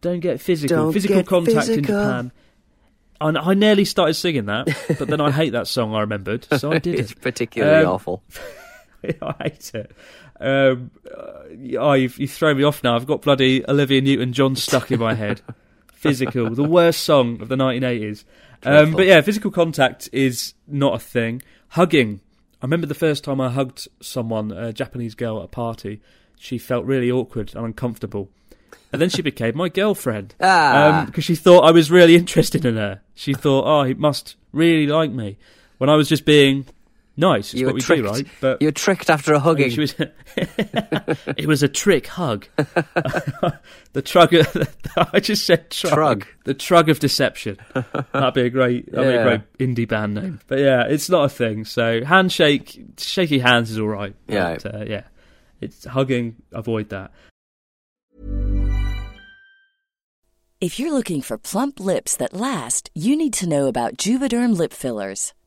Don't 0.00 0.20
get 0.20 0.40
physical. 0.40 0.76
Don't 0.84 0.92
physical 0.92 1.16
get 1.16 1.26
contact 1.26 1.68
in. 1.68 1.82
Japan. 1.82 2.32
I, 3.20 3.28
I 3.30 3.54
nearly 3.54 3.84
started 3.84 4.14
singing 4.14 4.46
that, 4.46 4.68
but 4.98 5.08
then 5.08 5.20
I 5.20 5.32
hate 5.32 5.50
that 5.50 5.66
song. 5.66 5.92
I 5.94 6.00
remembered, 6.02 6.46
so 6.58 6.70
I 6.72 6.78
did 6.78 7.00
it's 7.00 7.12
particularly 7.14 7.84
Um, 7.84 7.92
awful. 7.94 8.22
I 9.04 9.34
hate 9.42 9.72
it. 9.74 9.92
Um, 10.40 10.92
uh, 11.12 11.78
oh, 11.80 11.92
you've, 11.94 12.16
you've 12.18 12.30
thrown 12.30 12.56
me 12.58 12.62
off 12.62 12.84
now. 12.84 12.94
I've 12.94 13.06
got 13.06 13.22
bloody 13.22 13.68
Olivia 13.68 14.00
Newton-John 14.00 14.54
stuck 14.54 14.92
in 14.92 15.00
my 15.00 15.14
head. 15.14 15.40
Physical, 15.92 16.50
the 16.54 16.62
worst 16.62 17.00
song 17.02 17.40
of 17.42 17.48
the 17.48 17.56
1980s. 17.56 18.22
Um, 18.64 18.92
but 18.92 19.06
yeah, 19.06 19.20
physical 19.20 19.50
contact 19.50 20.08
is 20.12 20.54
not 20.66 20.94
a 20.94 20.98
thing. 20.98 21.42
Hugging. 21.68 22.20
I 22.60 22.66
remember 22.66 22.86
the 22.86 22.94
first 22.94 23.24
time 23.24 23.40
I 23.40 23.50
hugged 23.50 23.86
someone, 24.00 24.50
a 24.50 24.72
Japanese 24.72 25.14
girl 25.14 25.38
at 25.38 25.44
a 25.44 25.48
party. 25.48 26.00
She 26.38 26.58
felt 26.58 26.84
really 26.84 27.10
awkward 27.10 27.54
and 27.54 27.64
uncomfortable. 27.64 28.30
And 28.92 29.02
then 29.02 29.10
she 29.10 29.22
became 29.22 29.56
my 29.56 29.68
girlfriend. 29.68 30.34
Ah. 30.40 31.04
Because 31.06 31.24
she 31.24 31.34
thought 31.34 31.64
I 31.64 31.70
was 31.70 31.90
really 31.90 32.16
interested 32.16 32.64
in 32.64 32.76
her. 32.76 33.00
She 33.14 33.34
thought, 33.34 33.64
oh, 33.66 33.84
he 33.84 33.94
must 33.94 34.36
really 34.52 34.86
like 34.86 35.10
me. 35.10 35.36
When 35.78 35.90
I 35.90 35.94
was 35.94 36.08
just 36.08 36.24
being 36.24 36.66
nice. 37.18 37.52
It's 37.52 37.60
You 37.60 37.66
what 37.66 37.72
were 37.72 37.76
we 37.76 37.80
tricked. 37.82 38.02
do, 38.04 38.08
right? 38.08 38.26
But 38.40 38.62
You 38.62 38.68
were 38.68 38.72
tricked 38.72 39.10
after 39.10 39.34
a 39.34 39.38
hugging. 39.38 39.76
was, 39.76 39.94
it 40.36 41.46
was 41.46 41.62
a 41.62 41.68
trick 41.68 42.06
hug. 42.06 42.46
the 42.56 44.02
trug. 44.02 44.32
I 45.12 45.20
just 45.20 45.44
said 45.44 45.68
trug. 45.70 45.92
Trug. 45.92 46.24
The 46.44 46.54
trug 46.54 46.88
of 46.88 46.98
deception. 47.00 47.58
That'd 48.12 48.34
be 48.34 48.42
a 48.42 48.50
great. 48.50 48.90
That'd 48.90 49.10
be 49.12 49.16
a 49.16 49.22
great 49.22 49.58
indie 49.58 49.86
band 49.88 50.14
name. 50.14 50.40
But 50.46 50.60
yeah, 50.60 50.84
it's 50.88 51.10
not 51.10 51.24
a 51.24 51.28
thing. 51.28 51.64
So 51.66 52.02
handshake, 52.04 52.80
shaky 52.96 53.38
hands 53.40 53.70
is 53.70 53.78
all 53.78 53.88
right. 53.88 54.14
Yeah. 54.26 54.56
But, 54.62 54.74
uh, 54.74 54.84
yeah. 54.86 55.02
It's 55.60 55.84
hugging. 55.84 56.36
Avoid 56.52 56.88
that. 56.90 57.10
If 60.60 60.80
you're 60.80 60.92
looking 60.92 61.22
for 61.22 61.38
plump 61.38 61.78
lips 61.78 62.16
that 62.16 62.32
last, 62.34 62.90
you 62.94 63.16
need 63.16 63.32
to 63.34 63.48
know 63.48 63.66
about 63.68 63.96
Juvederm 63.96 64.56
lip 64.56 64.72
fillers. 64.72 65.32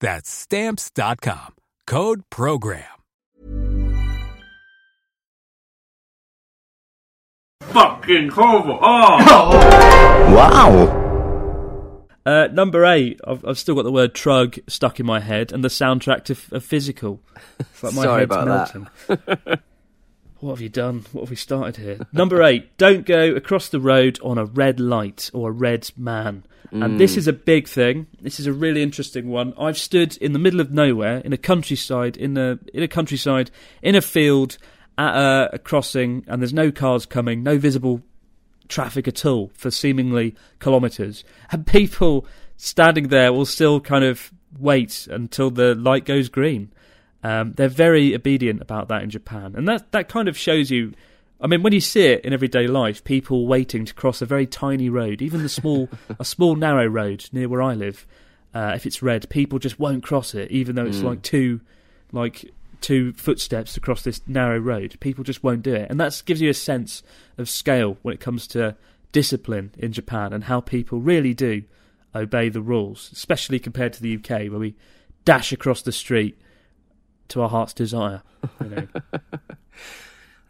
That's 0.00 0.30
Stamps.com. 0.30 1.54
Code 1.86 2.22
PROGRAM. 2.30 2.84
Fucking 7.62 8.28
horrible. 8.30 8.78
Oh! 8.82 9.96
Wow. 10.30 12.06
Uh, 12.24 12.46
number 12.52 12.84
eight, 12.84 13.18
I've, 13.26 13.44
I've 13.44 13.58
still 13.58 13.74
got 13.74 13.82
the 13.82 13.90
word 13.90 14.14
trug 14.14 14.60
stuck 14.68 15.00
in 15.00 15.06
my 15.06 15.18
head 15.18 15.50
and 15.52 15.64
the 15.64 15.68
soundtrack 15.68 16.22
to 16.26 16.34
f- 16.34 16.52
of 16.52 16.64
Physical. 16.64 17.20
It's 17.58 17.82
like 17.82 17.94
my 17.94 18.02
Sorry 18.04 18.20
head's 18.20 18.36
about 18.36 18.46
melting. 18.46 18.88
what 20.40 20.52
have 20.52 20.60
you 20.60 20.68
done? 20.68 21.04
What 21.12 21.22
have 21.22 21.30
we 21.30 21.36
started 21.36 21.76
here? 21.76 21.98
Number 22.12 22.42
eight, 22.44 22.76
don't 22.78 23.06
go 23.06 23.34
across 23.34 23.68
the 23.68 23.80
road 23.80 24.18
on 24.22 24.38
a 24.38 24.44
red 24.44 24.80
light 24.80 25.30
or 25.32 25.50
a 25.50 25.52
red 25.52 25.90
man. 25.96 26.44
And 26.72 27.00
this 27.00 27.14
mm. 27.14 27.18
is 27.18 27.26
a 27.26 27.32
big 27.32 27.66
thing. 27.66 28.06
This 28.20 28.38
is 28.38 28.46
a 28.46 28.52
really 28.52 28.82
interesting 28.82 29.28
one. 29.28 29.54
I've 29.58 29.78
stood 29.78 30.16
in 30.18 30.32
the 30.32 30.38
middle 30.38 30.60
of 30.60 30.70
nowhere 30.70 31.18
in 31.18 31.32
a 31.32 31.36
countryside, 31.36 32.16
in 32.16 32.36
a 32.36 32.58
in 32.72 32.82
a 32.82 32.88
countryside, 32.88 33.50
in 33.82 33.96
a 33.96 34.00
field, 34.00 34.56
at 34.96 35.14
a, 35.14 35.50
a 35.54 35.58
crossing, 35.58 36.24
and 36.28 36.40
there's 36.40 36.54
no 36.54 36.70
cars 36.70 37.06
coming, 37.06 37.42
no 37.42 37.58
visible 37.58 38.02
traffic 38.68 39.08
at 39.08 39.26
all 39.26 39.50
for 39.54 39.70
seemingly 39.70 40.36
kilometres, 40.60 41.24
and 41.50 41.66
people 41.78 42.24
standing 42.56 43.08
there 43.08 43.32
will 43.32 43.46
still 43.46 43.80
kind 43.80 44.04
of 44.04 44.32
wait 44.58 45.08
until 45.10 45.50
the 45.50 45.74
light 45.74 46.04
goes 46.04 46.28
green. 46.28 46.72
Um, 47.22 47.52
they're 47.52 47.68
very 47.68 48.14
obedient 48.14 48.62
about 48.62 48.88
that 48.88 49.02
in 49.02 49.10
Japan, 49.10 49.54
and 49.56 49.68
that 49.68 49.92
that 49.92 50.08
kind 50.08 50.28
of 50.28 50.38
shows 50.38 50.70
you. 50.70 50.92
I 51.42 51.46
mean, 51.46 51.62
when 51.62 51.72
you 51.72 51.80
see 51.80 52.04
it 52.04 52.24
in 52.24 52.34
everyday 52.34 52.66
life, 52.66 53.02
people 53.02 53.46
waiting 53.46 53.86
to 53.86 53.94
cross 53.94 54.20
a 54.20 54.26
very 54.26 54.46
tiny 54.46 54.90
road, 54.90 55.22
even 55.22 55.42
the 55.42 55.48
small, 55.48 55.88
a 56.18 56.24
small 56.24 56.54
narrow 56.54 56.86
road 56.86 57.26
near 57.32 57.48
where 57.48 57.62
I 57.62 57.72
live, 57.72 58.06
uh, 58.54 58.72
if 58.74 58.84
it's 58.84 59.02
red, 59.02 59.28
people 59.30 59.58
just 59.58 59.78
won't 59.78 60.02
cross 60.02 60.34
it, 60.34 60.50
even 60.50 60.76
though 60.76 60.84
it's 60.84 61.00
like 61.00 61.22
two, 61.22 61.62
like 62.12 62.52
two 62.82 63.14
footsteps 63.14 63.76
across 63.76 64.02
this 64.02 64.20
narrow 64.26 64.58
road. 64.58 64.98
People 65.00 65.24
just 65.24 65.42
won't 65.42 65.62
do 65.62 65.74
it, 65.74 65.90
and 65.90 65.98
that 65.98 66.22
gives 66.26 66.42
you 66.42 66.50
a 66.50 66.54
sense 66.54 67.02
of 67.38 67.48
scale 67.48 67.96
when 68.02 68.12
it 68.12 68.20
comes 68.20 68.46
to 68.48 68.76
discipline 69.12 69.72
in 69.78 69.92
Japan 69.92 70.32
and 70.32 70.44
how 70.44 70.60
people 70.60 71.00
really 71.00 71.34
do 71.34 71.62
obey 72.14 72.48
the 72.48 72.62
rules, 72.62 73.10
especially 73.12 73.58
compared 73.58 73.92
to 73.94 74.02
the 74.02 74.16
UK, 74.16 74.50
where 74.50 74.58
we 74.58 74.74
dash 75.24 75.52
across 75.52 75.82
the 75.82 75.92
street 75.92 76.38
to 77.30 77.42
our 77.42 77.48
heart's 77.48 77.72
desire. 77.72 78.22
You 78.62 78.68
know. 78.70 78.88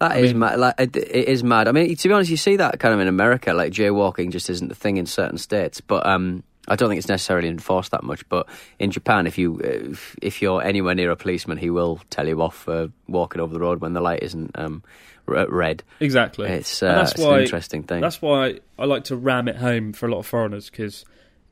That 0.01 0.17
is 0.17 0.33
mad. 0.33 0.59
Like 0.59 0.81
it, 0.81 0.97
it 0.97 1.29
is 1.29 1.45
mad. 1.45 1.69
I 1.69 1.73
mean, 1.73 1.95
to 1.95 2.09
be 2.09 2.15
honest, 2.15 2.31
you 2.31 2.39
see 2.39 2.57
that 2.57 2.81
kind 2.81 2.95
of 2.95 3.01
in 3.01 3.07
America. 3.07 3.53
Like 3.53 3.71
jaywalking 3.71 4.33
just 4.33 4.49
isn't 4.49 4.69
the 4.69 4.75
thing 4.75 4.97
in 4.97 5.05
certain 5.05 5.37
states, 5.37 5.83
but 5.83 6.07
um, 6.07 6.43
I 6.69 6.77
don't 6.77 6.89
think 6.89 6.99
it's 6.99 7.09
necessarily 7.09 7.49
enforced 7.49 7.91
that 7.91 8.03
much. 8.03 8.27
But 8.31 8.49
in 8.79 8.93
Japan, 8.93 9.27
if 9.27 9.37
you 9.37 9.59
if, 9.59 10.17
if 10.23 10.41
you're 10.41 10.63
anywhere 10.63 10.95
near 10.95 11.11
a 11.11 11.17
policeman, 11.17 11.59
he 11.59 11.69
will 11.69 12.01
tell 12.09 12.27
you 12.27 12.41
off 12.41 12.57
for 12.57 12.91
walking 13.09 13.43
over 13.43 13.53
the 13.53 13.61
road 13.61 13.83
when 13.83 13.93
the 13.93 14.01
light 14.01 14.23
isn't 14.23 14.53
um, 14.55 14.83
red. 15.27 15.83
Exactly. 16.01 16.49
It's, 16.49 16.83
uh, 16.83 16.95
that's 16.95 17.13
it's 17.13 17.21
an 17.21 17.29
why, 17.29 17.41
interesting 17.41 17.83
thing. 17.83 18.01
That's 18.01 18.23
why 18.23 18.61
I 18.79 18.87
like 18.87 19.05
to 19.05 19.17
ram 19.17 19.49
it 19.49 19.57
home 19.57 19.93
for 19.93 20.07
a 20.07 20.11
lot 20.11 20.21
of 20.21 20.27
foreigners 20.27 20.71
because 20.71 21.05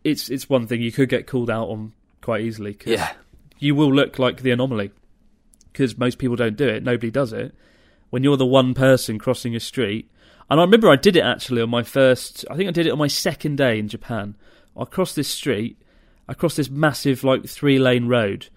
it's 0.04 0.30
it's 0.30 0.48
one 0.48 0.66
thing 0.66 0.80
you 0.80 0.92
could 0.92 1.10
get 1.10 1.26
called 1.26 1.50
out 1.50 1.68
on 1.68 1.92
quite 2.22 2.40
easily. 2.40 2.72
Cause 2.72 2.94
Yeah, 2.94 3.12
you 3.58 3.74
will 3.74 3.92
look 3.92 4.18
like 4.18 4.40
the 4.40 4.52
anomaly 4.52 4.92
because 5.72 5.96
most 5.98 6.18
people 6.18 6.36
don't 6.36 6.56
do 6.56 6.66
it. 6.68 6.82
Nobody 6.82 7.10
does 7.10 7.32
it. 7.32 7.54
When 8.10 8.22
you're 8.22 8.36
the 8.36 8.46
one 8.46 8.74
person 8.74 9.18
crossing 9.18 9.54
a 9.54 9.60
street, 9.60 10.10
and 10.50 10.58
I 10.60 10.64
remember 10.64 10.88
I 10.88 10.96
did 10.96 11.16
it 11.16 11.20
actually 11.24 11.60
on 11.60 11.68
my 11.70 11.82
first. 11.82 12.44
I 12.50 12.56
think 12.56 12.68
I 12.68 12.72
did 12.72 12.86
it 12.86 12.90
on 12.90 12.98
my 12.98 13.06
second 13.06 13.56
day 13.56 13.78
in 13.78 13.88
Japan. 13.88 14.34
I 14.76 14.84
crossed 14.86 15.14
this 15.16 15.28
street. 15.28 15.76
I 16.26 16.34
crossed 16.34 16.56
this 16.56 16.70
massive 16.70 17.22
like 17.24 17.46
three 17.46 17.78
lane 17.78 18.06
road. 18.08 18.48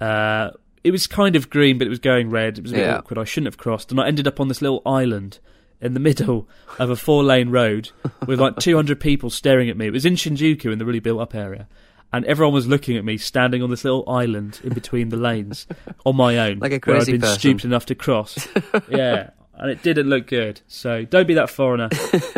Uh, 0.00 0.50
it 0.84 0.90
was 0.90 1.06
kind 1.06 1.36
of 1.36 1.50
green, 1.50 1.78
but 1.78 1.86
it 1.86 1.90
was 1.90 1.98
going 1.98 2.30
red. 2.30 2.58
It 2.58 2.62
was 2.62 2.72
a 2.72 2.76
bit 2.76 2.82
Yeah. 2.86 2.96
awkward. 2.98 3.18
I 3.18 3.24
shouldn't 3.24 3.46
have 3.52 3.58
crossed, 3.58 3.90
and 3.90 4.00
I 4.00 4.06
ended 4.06 4.26
up 4.26 4.40
on 4.40 4.48
this 4.48 4.62
little 4.62 4.82
island 4.86 5.38
in 5.80 5.94
the 5.94 6.00
middle 6.00 6.48
of 6.78 6.90
a 6.90 6.96
four 6.96 7.24
lane 7.24 7.48
road 7.50 7.90
with 8.26 8.40
like 8.40 8.56
200 8.56 9.00
people 9.00 9.30
staring 9.30 9.68
at 9.68 9.76
me. 9.76 9.86
It 9.88 9.92
was 9.92 10.06
in 10.06 10.14
Shinjuku 10.14 10.72
in 10.72 10.78
the 10.78 10.84
really 10.84 11.00
built 11.00 11.20
up 11.20 11.34
area. 11.34 11.66
And 12.12 12.24
everyone 12.26 12.52
was 12.52 12.66
looking 12.66 12.96
at 12.96 13.04
me 13.04 13.16
standing 13.16 13.62
on 13.62 13.70
this 13.70 13.84
little 13.84 14.04
island 14.08 14.60
in 14.62 14.74
between 14.74 15.08
the 15.08 15.16
lanes 15.16 15.66
on 16.04 16.14
my 16.16 16.38
own. 16.38 16.58
Like 16.58 16.72
a 16.72 16.80
crazy 16.80 16.92
where 16.92 17.00
I'd 17.02 17.06
been 17.06 17.20
person. 17.22 17.38
stupid 17.38 17.64
enough 17.64 17.86
to 17.86 17.94
cross. 17.94 18.48
yeah. 18.90 19.30
And 19.54 19.70
it 19.70 19.82
didn't 19.82 20.08
look 20.08 20.26
good. 20.26 20.60
So 20.66 21.04
don't 21.04 21.26
be 21.26 21.34
that 21.34 21.48
foreigner 21.48 21.88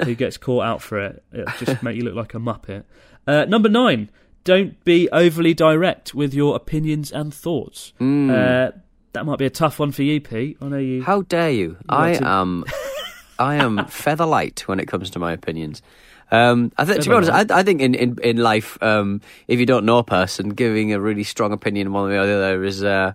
who 0.05 0.15
gets 0.17 0.37
caught 0.37 0.65
out 0.65 0.83
for 0.83 1.01
it. 1.01 1.25
It'll 1.33 1.53
just 1.65 1.83
make 1.83 1.97
you 1.97 2.05
look 2.05 2.15
like 2.15 2.35
a 2.35 2.39
muppet. 2.39 2.85
Uh, 3.27 3.47
number 3.47 3.69
nine, 3.69 4.11
don't 4.45 4.83
be 4.85 5.09
overly 5.11 5.55
direct 5.55 6.15
with 6.15 6.35
your 6.35 6.55
opinions 6.55 7.11
and 7.11 7.33
thoughts. 7.33 7.95
Uh, 8.01 8.71
that 9.13 9.25
might 9.27 9.39
be 9.39 9.47
a 9.47 9.51
tough 9.51 9.79
one 9.79 9.91
for 9.91 10.03
you, 10.03 10.21
Pete. 10.21 10.59
I 10.61 10.67
know 10.67 10.79
you. 10.79 11.03
How 11.03 11.23
dare 11.23 11.51
you? 11.51 11.79
I 11.89 12.15
to- 12.15 12.27
am, 12.29 12.65
I 13.39 13.57
am 13.57 13.87
feather 13.87 14.27
light 14.27 14.69
when 14.69 14.79
it 14.79 14.87
comes 14.87 15.11
to 15.11 15.19
my 15.19 15.33
opinions. 15.33 15.83
Um, 16.31 16.73
I 16.79 16.85
think, 16.85 17.03
to 17.03 17.09
be 17.09 17.15
honest, 17.15 17.31
I, 17.31 17.47
I 17.51 17.63
think 17.63 17.81
in 17.81 17.95
in 17.95 18.19
in 18.23 18.37
life, 18.39 18.83
um, 18.83 19.21
if 19.49 19.61
you 19.61 19.67
don't 19.67 19.85
know 19.85 19.99
a 19.99 20.05
person, 20.05 20.51
giving 20.51 20.93
a 20.93 21.01
really 21.01 21.25
strong 21.25 21.53
opinion 21.53 21.93
one 21.93 22.09
way 22.09 22.19
or 22.19 22.27
the 22.27 22.35
other 22.35 22.65
is 22.65 22.83
uh, 22.83 23.13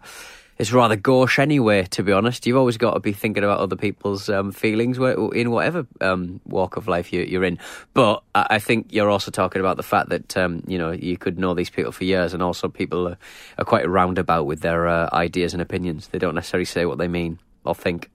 is 0.59 0.73
rather 0.73 0.95
gauche 0.95 1.39
anyway. 1.39 1.83
To 1.83 2.03
be 2.03 2.11
honest, 2.11 2.45
you've 2.45 2.57
always 2.57 2.77
got 2.77 2.93
to 2.93 2.99
be 2.99 3.13
thinking 3.13 3.43
about 3.43 3.59
other 3.59 3.75
people's 3.75 4.29
um, 4.29 4.51
feelings 4.51 4.97
in 4.97 5.51
whatever 5.51 5.87
um, 6.01 6.41
walk 6.45 6.75
of 6.77 6.87
life 6.87 7.11
you, 7.11 7.21
you're 7.21 7.45
in. 7.45 7.57
But 7.93 8.21
I, 8.35 8.59
think 8.59 8.87
you're 8.91 9.09
also 9.09 9.31
talking 9.31 9.61
about 9.61 9.77
the 9.77 9.83
fact 9.83 10.09
that 10.09 10.37
um, 10.37 10.63
you 10.67 10.77
know 10.77 10.91
you 10.91 11.17
could 11.17 11.39
know 11.39 11.53
these 11.53 11.69
people 11.69 11.91
for 11.91 12.03
years, 12.03 12.33
and 12.33 12.43
also 12.43 12.67
people 12.67 13.07
are, 13.07 13.17
are 13.57 13.65
quite 13.65 13.89
roundabout 13.89 14.43
with 14.43 14.59
their 14.59 14.87
uh, 14.87 15.09
ideas 15.13 15.53
and 15.53 15.61
opinions. 15.61 16.07
They 16.07 16.19
don't 16.19 16.35
necessarily 16.35 16.65
say 16.65 16.85
what 16.85 16.97
they 16.97 17.07
mean 17.07 17.39
or 17.63 17.73
think. 17.73 18.11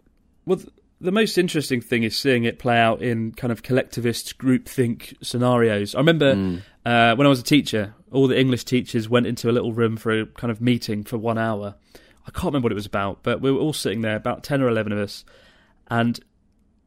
Well, 0.46 0.60
the 1.04 1.12
most 1.12 1.36
interesting 1.36 1.80
thing 1.80 2.02
is 2.02 2.18
seeing 2.18 2.44
it 2.44 2.58
play 2.58 2.78
out 2.78 3.02
in 3.02 3.32
kind 3.32 3.52
of 3.52 3.62
collectivist 3.62 4.38
groupthink 4.38 5.14
scenarios. 5.22 5.94
I 5.94 5.98
remember 5.98 6.32
uh, 6.86 7.14
when 7.14 7.26
I 7.26 7.30
was 7.30 7.40
a 7.40 7.44
teacher, 7.44 7.94
all 8.10 8.26
the 8.26 8.38
English 8.38 8.64
teachers 8.64 9.08
went 9.08 9.26
into 9.26 9.50
a 9.50 9.52
little 9.52 9.72
room 9.72 9.96
for 9.98 10.20
a 10.20 10.26
kind 10.26 10.50
of 10.50 10.60
meeting 10.60 11.04
for 11.04 11.18
one 11.18 11.36
hour. 11.36 11.74
I 12.26 12.30
can't 12.30 12.46
remember 12.46 12.66
what 12.66 12.72
it 12.72 12.76
was 12.76 12.86
about, 12.86 13.22
but 13.22 13.42
we 13.42 13.52
were 13.52 13.58
all 13.58 13.74
sitting 13.74 14.00
there, 14.00 14.16
about 14.16 14.42
10 14.44 14.62
or 14.62 14.68
11 14.68 14.92
of 14.92 14.98
us, 14.98 15.24
and 15.88 16.18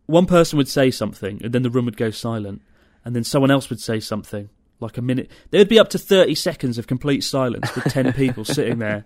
one 0.08 0.26
person 0.26 0.58
would 0.58 0.68
say 0.68 0.90
something, 0.90 1.40
and 1.44 1.54
then 1.54 1.62
the 1.62 1.70
room 1.70 1.86
would 1.86 1.98
go 1.98 2.10
silent, 2.10 2.64
and 3.06 3.16
then 3.16 3.24
someone 3.24 3.52
else 3.52 3.70
would 3.70 3.80
say 3.80 4.00
something, 4.00 4.50
like 4.80 4.98
a 4.98 5.02
minute. 5.02 5.30
There 5.52 5.60
would 5.60 5.70
be 5.70 5.78
up 5.78 5.90
to 5.90 6.00
30 6.00 6.34
seconds 6.34 6.80
of 6.80 6.88
complete 6.88 7.24
silence 7.24 7.74
with 7.76 7.84
10 7.86 8.14
people 8.14 8.46
sitting 8.46 8.80
there, 8.80 9.06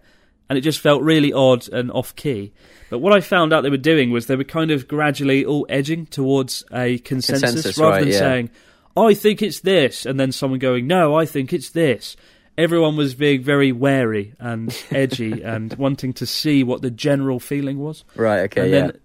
and 0.49 0.57
it 0.57 0.61
just 0.61 0.79
felt 0.79 1.01
really 1.01 1.31
odd 1.33 1.67
and 1.69 1.91
off 1.91 2.15
key. 2.15 2.53
But 2.89 2.99
what 2.99 3.13
I 3.13 3.21
found 3.21 3.53
out 3.53 3.61
they 3.61 3.69
were 3.69 3.77
doing 3.77 4.11
was 4.11 4.27
they 4.27 4.35
were 4.35 4.43
kind 4.43 4.69
of 4.69 4.87
gradually 4.87 5.45
all 5.45 5.65
edging 5.69 6.05
towards 6.05 6.65
a 6.73 6.97
consensus, 6.99 7.51
Consensus, 7.51 7.77
rather 7.77 7.91
right, 7.91 7.99
than 8.01 8.09
yeah. 8.09 8.19
saying, 8.19 8.49
I 8.97 9.13
think 9.13 9.41
it's 9.41 9.61
this, 9.61 10.05
and 10.05 10.19
then 10.19 10.31
someone 10.31 10.59
going, 10.59 10.87
No, 10.87 11.15
I 11.15 11.25
think 11.25 11.53
it's 11.53 11.69
this. 11.69 12.17
Everyone 12.57 12.97
was 12.97 13.15
being 13.15 13.41
very 13.41 13.71
wary 13.71 14.33
and 14.39 14.77
edgy 14.91 15.41
and 15.41 15.73
wanting 15.75 16.11
to 16.13 16.25
see 16.25 16.63
what 16.63 16.81
the 16.81 16.91
general 16.91 17.39
feeling 17.39 17.79
was. 17.79 18.03
Right. 18.15 18.41
Okay. 18.41 18.61
and 18.61 18.71
yeah. 18.71 18.81
then 18.81 18.99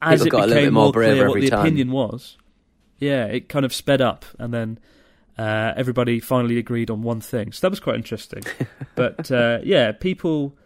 as 0.00 0.22
People 0.22 0.26
it 0.26 0.30
got 0.30 0.36
a 0.36 0.46
little 0.46 0.54
became 0.54 0.66
bit 0.66 0.72
more 0.72 0.84
more 0.84 0.92
clear 0.92 1.28
what 1.28 1.40
the 1.40 1.50
time. 1.50 1.60
opinion 1.60 1.90
was, 1.90 2.36
yeah, 2.98 3.24
it 3.26 3.48
kind 3.48 3.64
of 3.64 3.74
sped 3.74 4.00
up, 4.00 4.24
and 4.38 4.54
then 4.54 4.78
uh, 5.38 5.72
everybody 5.76 6.20
finally 6.20 6.58
agreed 6.58 6.90
on 6.90 7.02
one 7.02 7.20
thing. 7.20 7.52
So 7.52 7.60
that 7.62 7.70
was 7.70 7.80
quite 7.80 7.96
interesting. 7.96 8.42
but 8.94 9.30
uh, 9.30 9.58
yeah, 9.62 9.92
people, 9.92 10.56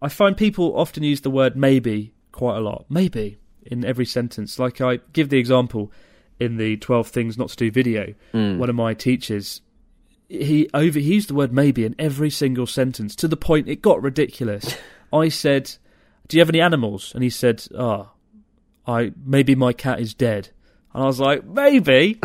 I 0.00 0.08
find 0.08 0.36
people 0.36 0.76
often 0.76 1.02
use 1.02 1.20
the 1.20 1.30
word 1.30 1.56
maybe 1.56 2.14
quite 2.32 2.56
a 2.56 2.60
lot. 2.60 2.86
Maybe 2.88 3.38
in 3.64 3.84
every 3.84 4.06
sentence. 4.06 4.58
Like 4.58 4.80
I 4.80 5.00
give 5.12 5.28
the 5.28 5.38
example 5.38 5.92
in 6.38 6.56
the 6.56 6.76
Twelve 6.76 7.08
Things 7.08 7.36
Not 7.36 7.50
to 7.50 7.56
Do 7.56 7.70
video. 7.70 8.14
Hmm. 8.32 8.58
One 8.58 8.70
of 8.70 8.76
my 8.76 8.94
teachers. 8.94 9.60
He 10.28 10.68
over 10.74 10.98
he 10.98 11.14
used 11.14 11.28
the 11.28 11.34
word 11.34 11.52
maybe 11.52 11.84
in 11.84 11.94
every 11.98 12.30
single 12.30 12.66
sentence 12.66 13.14
to 13.16 13.28
the 13.28 13.36
point 13.36 13.68
it 13.68 13.82
got 13.82 14.02
ridiculous. 14.02 14.76
I 15.12 15.28
said, 15.28 15.72
do 16.26 16.36
you 16.36 16.40
have 16.40 16.48
any 16.48 16.60
animals? 16.60 17.12
And 17.14 17.22
he 17.22 17.30
said, 17.30 17.64
oh, 17.78 18.10
I 18.86 19.12
maybe 19.24 19.54
my 19.54 19.72
cat 19.72 20.00
is 20.00 20.14
dead. 20.14 20.50
And 20.92 21.02
I 21.02 21.06
was 21.06 21.20
like, 21.20 21.44
maybe. 21.44 22.20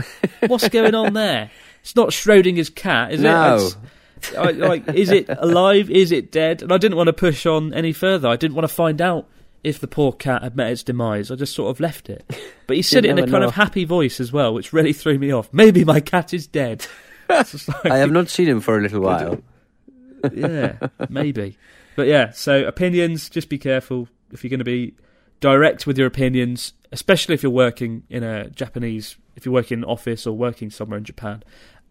What's 0.47 0.69
going 0.69 0.95
on 0.95 1.13
there? 1.13 1.51
It's 1.81 1.95
not 1.95 2.09
Schrodinger's 2.09 2.69
cat, 2.69 3.11
is 3.13 3.21
No. 3.21 3.55
it? 3.55 3.57
It's- 3.57 4.35
I, 4.37 4.51
like, 4.51 4.87
is 4.93 5.09
it 5.09 5.27
alive? 5.29 5.89
Is 5.89 6.11
it 6.11 6.31
dead? 6.31 6.61
And 6.61 6.71
I 6.71 6.77
didn't 6.77 6.95
want 6.97 7.07
to 7.07 7.13
push 7.13 7.45
on 7.47 7.73
any 7.73 7.91
further. 7.91 8.27
I 8.27 8.35
didn't 8.35 8.55
want 8.55 8.67
to 8.67 8.73
find 8.73 9.01
out 9.01 9.27
if 9.63 9.79
the 9.79 9.87
poor 9.87 10.11
cat 10.11 10.43
had 10.43 10.55
met 10.55 10.71
its 10.71 10.83
demise. 10.83 11.31
I 11.31 11.35
just 11.35 11.55
sort 11.55 11.71
of 11.71 11.79
left 11.79 12.07
it. 12.09 12.23
But 12.67 12.75
he 12.77 12.83
said 12.83 13.03
it 13.05 13.09
in 13.09 13.17
a 13.17 13.21
kind 13.21 13.41
know. 13.41 13.47
of 13.47 13.55
happy 13.55 13.83
voice 13.83 14.19
as 14.19 14.31
well, 14.31 14.53
which 14.53 14.73
really 14.73 14.93
threw 14.93 15.17
me 15.17 15.31
off. 15.31 15.49
Maybe 15.51 15.83
my 15.83 15.99
cat 15.99 16.33
is 16.33 16.45
dead. 16.47 16.85
Like- 17.29 17.85
I 17.85 17.97
have 17.99 18.11
not 18.11 18.27
seen 18.29 18.47
him 18.49 18.59
for 18.59 18.77
a 18.77 18.81
little 18.81 18.99
while. 19.01 19.41
yeah, 20.33 20.75
maybe. 21.09 21.57
But 21.95 22.07
yeah, 22.07 22.31
so 22.31 22.65
opinions, 22.65 23.29
just 23.29 23.47
be 23.49 23.57
careful 23.57 24.07
if 24.31 24.43
you're 24.43 24.49
going 24.49 24.59
to 24.59 24.65
be 24.65 24.95
direct 25.39 25.87
with 25.87 25.97
your 25.97 26.07
opinions, 26.07 26.73
especially 26.91 27.33
if 27.35 27.41
you're 27.43 27.51
working 27.51 28.03
in 28.09 28.23
a 28.23 28.49
Japanese, 28.49 29.15
if 29.37 29.45
you're 29.45 29.53
working 29.53 29.79
in 29.79 29.83
an 29.85 29.89
office 29.89 30.27
or 30.27 30.35
working 30.35 30.69
somewhere 30.69 30.97
in 30.97 31.03
Japan. 31.05 31.41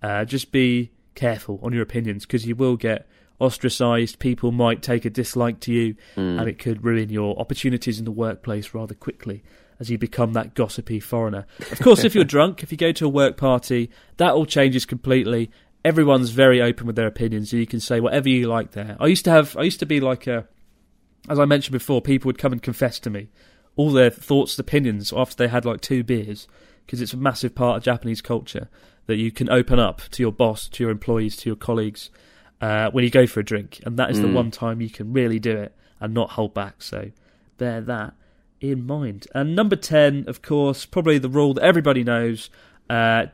Uh, 0.02 0.24
just 0.24 0.52
be 0.52 0.90
careful 1.14 1.60
on 1.62 1.72
your 1.72 1.82
opinions 1.82 2.24
because 2.24 2.46
you 2.46 2.56
will 2.56 2.76
get 2.76 3.06
ostracized. 3.38 4.18
People 4.18 4.52
might 4.52 4.82
take 4.82 5.04
a 5.04 5.10
dislike 5.10 5.60
to 5.60 5.72
you, 5.72 5.96
and 6.16 6.48
it 6.48 6.58
could 6.58 6.84
ruin 6.84 7.08
your 7.10 7.38
opportunities 7.38 7.98
in 7.98 8.04
the 8.04 8.10
workplace 8.12 8.74
rather 8.74 8.94
quickly 8.94 9.42
as 9.78 9.90
you 9.90 9.96
become 9.96 10.34
that 10.34 10.54
gossipy 10.54 11.00
foreigner. 11.00 11.46
Of 11.72 11.80
course, 11.80 12.04
if 12.04 12.14
you're 12.14 12.24
drunk, 12.36 12.62
if 12.62 12.70
you 12.70 12.76
go 12.76 12.92
to 12.92 13.06
a 13.06 13.08
work 13.08 13.38
party, 13.38 13.90
that 14.18 14.34
all 14.34 14.44
changes 14.44 14.84
completely. 14.84 15.50
Everyone's 15.82 16.30
very 16.30 16.60
open 16.60 16.86
with 16.86 16.96
their 16.96 17.06
opinions, 17.06 17.50
so 17.50 17.56
you 17.56 17.66
can 17.66 17.80
say 17.80 17.98
whatever 18.00 18.28
you 18.28 18.46
like 18.46 18.72
there. 18.72 18.96
I 19.00 19.06
used 19.06 19.24
to 19.24 19.30
have, 19.30 19.56
I 19.56 19.62
used 19.62 19.80
to 19.80 19.86
be 19.86 19.98
like 19.98 20.26
a, 20.26 20.46
as 21.30 21.38
I 21.38 21.46
mentioned 21.46 21.72
before, 21.72 22.02
people 22.02 22.28
would 22.28 22.36
come 22.36 22.52
and 22.52 22.62
confess 22.62 22.98
to 23.00 23.10
me 23.10 23.30
all 23.80 23.90
their 23.90 24.10
thoughts 24.10 24.52
and 24.58 24.66
opinions 24.66 25.12
after 25.16 25.36
they 25.36 25.48
had 25.48 25.64
like 25.64 25.80
two 25.80 26.02
beers, 26.04 26.46
because 26.84 27.00
it's 27.00 27.14
a 27.14 27.16
massive 27.16 27.54
part 27.54 27.76
of 27.78 27.82
Japanese 27.82 28.20
culture 28.20 28.68
that 29.06 29.16
you 29.16 29.30
can 29.30 29.48
open 29.50 29.78
up 29.78 30.02
to 30.10 30.22
your 30.22 30.32
boss, 30.32 30.68
to 30.68 30.82
your 30.84 30.90
employees, 30.90 31.36
to 31.36 31.48
your 31.48 31.56
colleagues 31.56 32.10
uh, 32.60 32.90
when 32.90 33.04
you 33.04 33.10
go 33.10 33.26
for 33.26 33.40
a 33.40 33.44
drink, 33.44 33.80
and 33.86 33.96
that 33.96 34.10
is 34.10 34.20
the 34.20 34.26
Mm. 34.26 34.34
one 34.34 34.50
time 34.50 34.80
you 34.80 34.90
can 34.90 35.12
really 35.12 35.38
do 35.38 35.56
it 35.56 35.74
and 36.00 36.12
not 36.12 36.30
hold 36.32 36.52
back. 36.52 36.82
So 36.82 37.10
bear 37.58 37.80
that 37.80 38.12
in 38.60 38.86
mind. 38.86 39.26
And 39.34 39.56
number 39.56 39.76
ten, 39.76 40.24
of 40.26 40.42
course, 40.42 40.84
probably 40.84 41.18
the 41.18 41.28
rule 41.30 41.54
that 41.54 41.64
everybody 41.64 42.04
knows: 42.04 42.50
uh, 42.90 43.26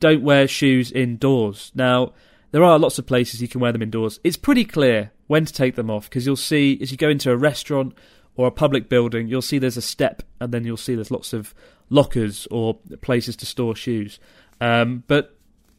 don't 0.00 0.22
wear 0.22 0.48
shoes 0.48 0.90
indoors. 0.90 1.70
Now 1.74 2.12
there 2.52 2.64
are 2.64 2.78
lots 2.78 2.98
of 2.98 3.06
places 3.06 3.42
you 3.42 3.48
can 3.48 3.60
wear 3.60 3.72
them 3.72 3.82
indoors. 3.82 4.18
It's 4.24 4.38
pretty 4.38 4.64
clear 4.64 5.12
when 5.26 5.44
to 5.44 5.52
take 5.52 5.74
them 5.76 5.90
off 5.90 6.08
because 6.08 6.24
you'll 6.26 6.36
see 6.52 6.78
as 6.82 6.90
you 6.90 6.96
go 6.96 7.08
into 7.10 7.30
a 7.30 7.36
restaurant 7.36 7.92
or 8.36 8.46
a 8.46 8.50
public 8.50 8.88
building, 8.88 9.28
you'll 9.28 9.42
see 9.42 9.58
there's 9.58 9.76
a 9.76 9.82
step, 9.82 10.22
and 10.40 10.52
then 10.52 10.64
you'll 10.64 10.76
see 10.76 10.94
there's 10.94 11.10
lots 11.10 11.32
of 11.32 11.54
lockers 11.90 12.46
or 12.50 12.74
places 13.02 13.36
to 13.36 13.46
store 13.46 13.74
shoes. 13.76 14.18
Um, 14.60 15.02
but 15.08 15.36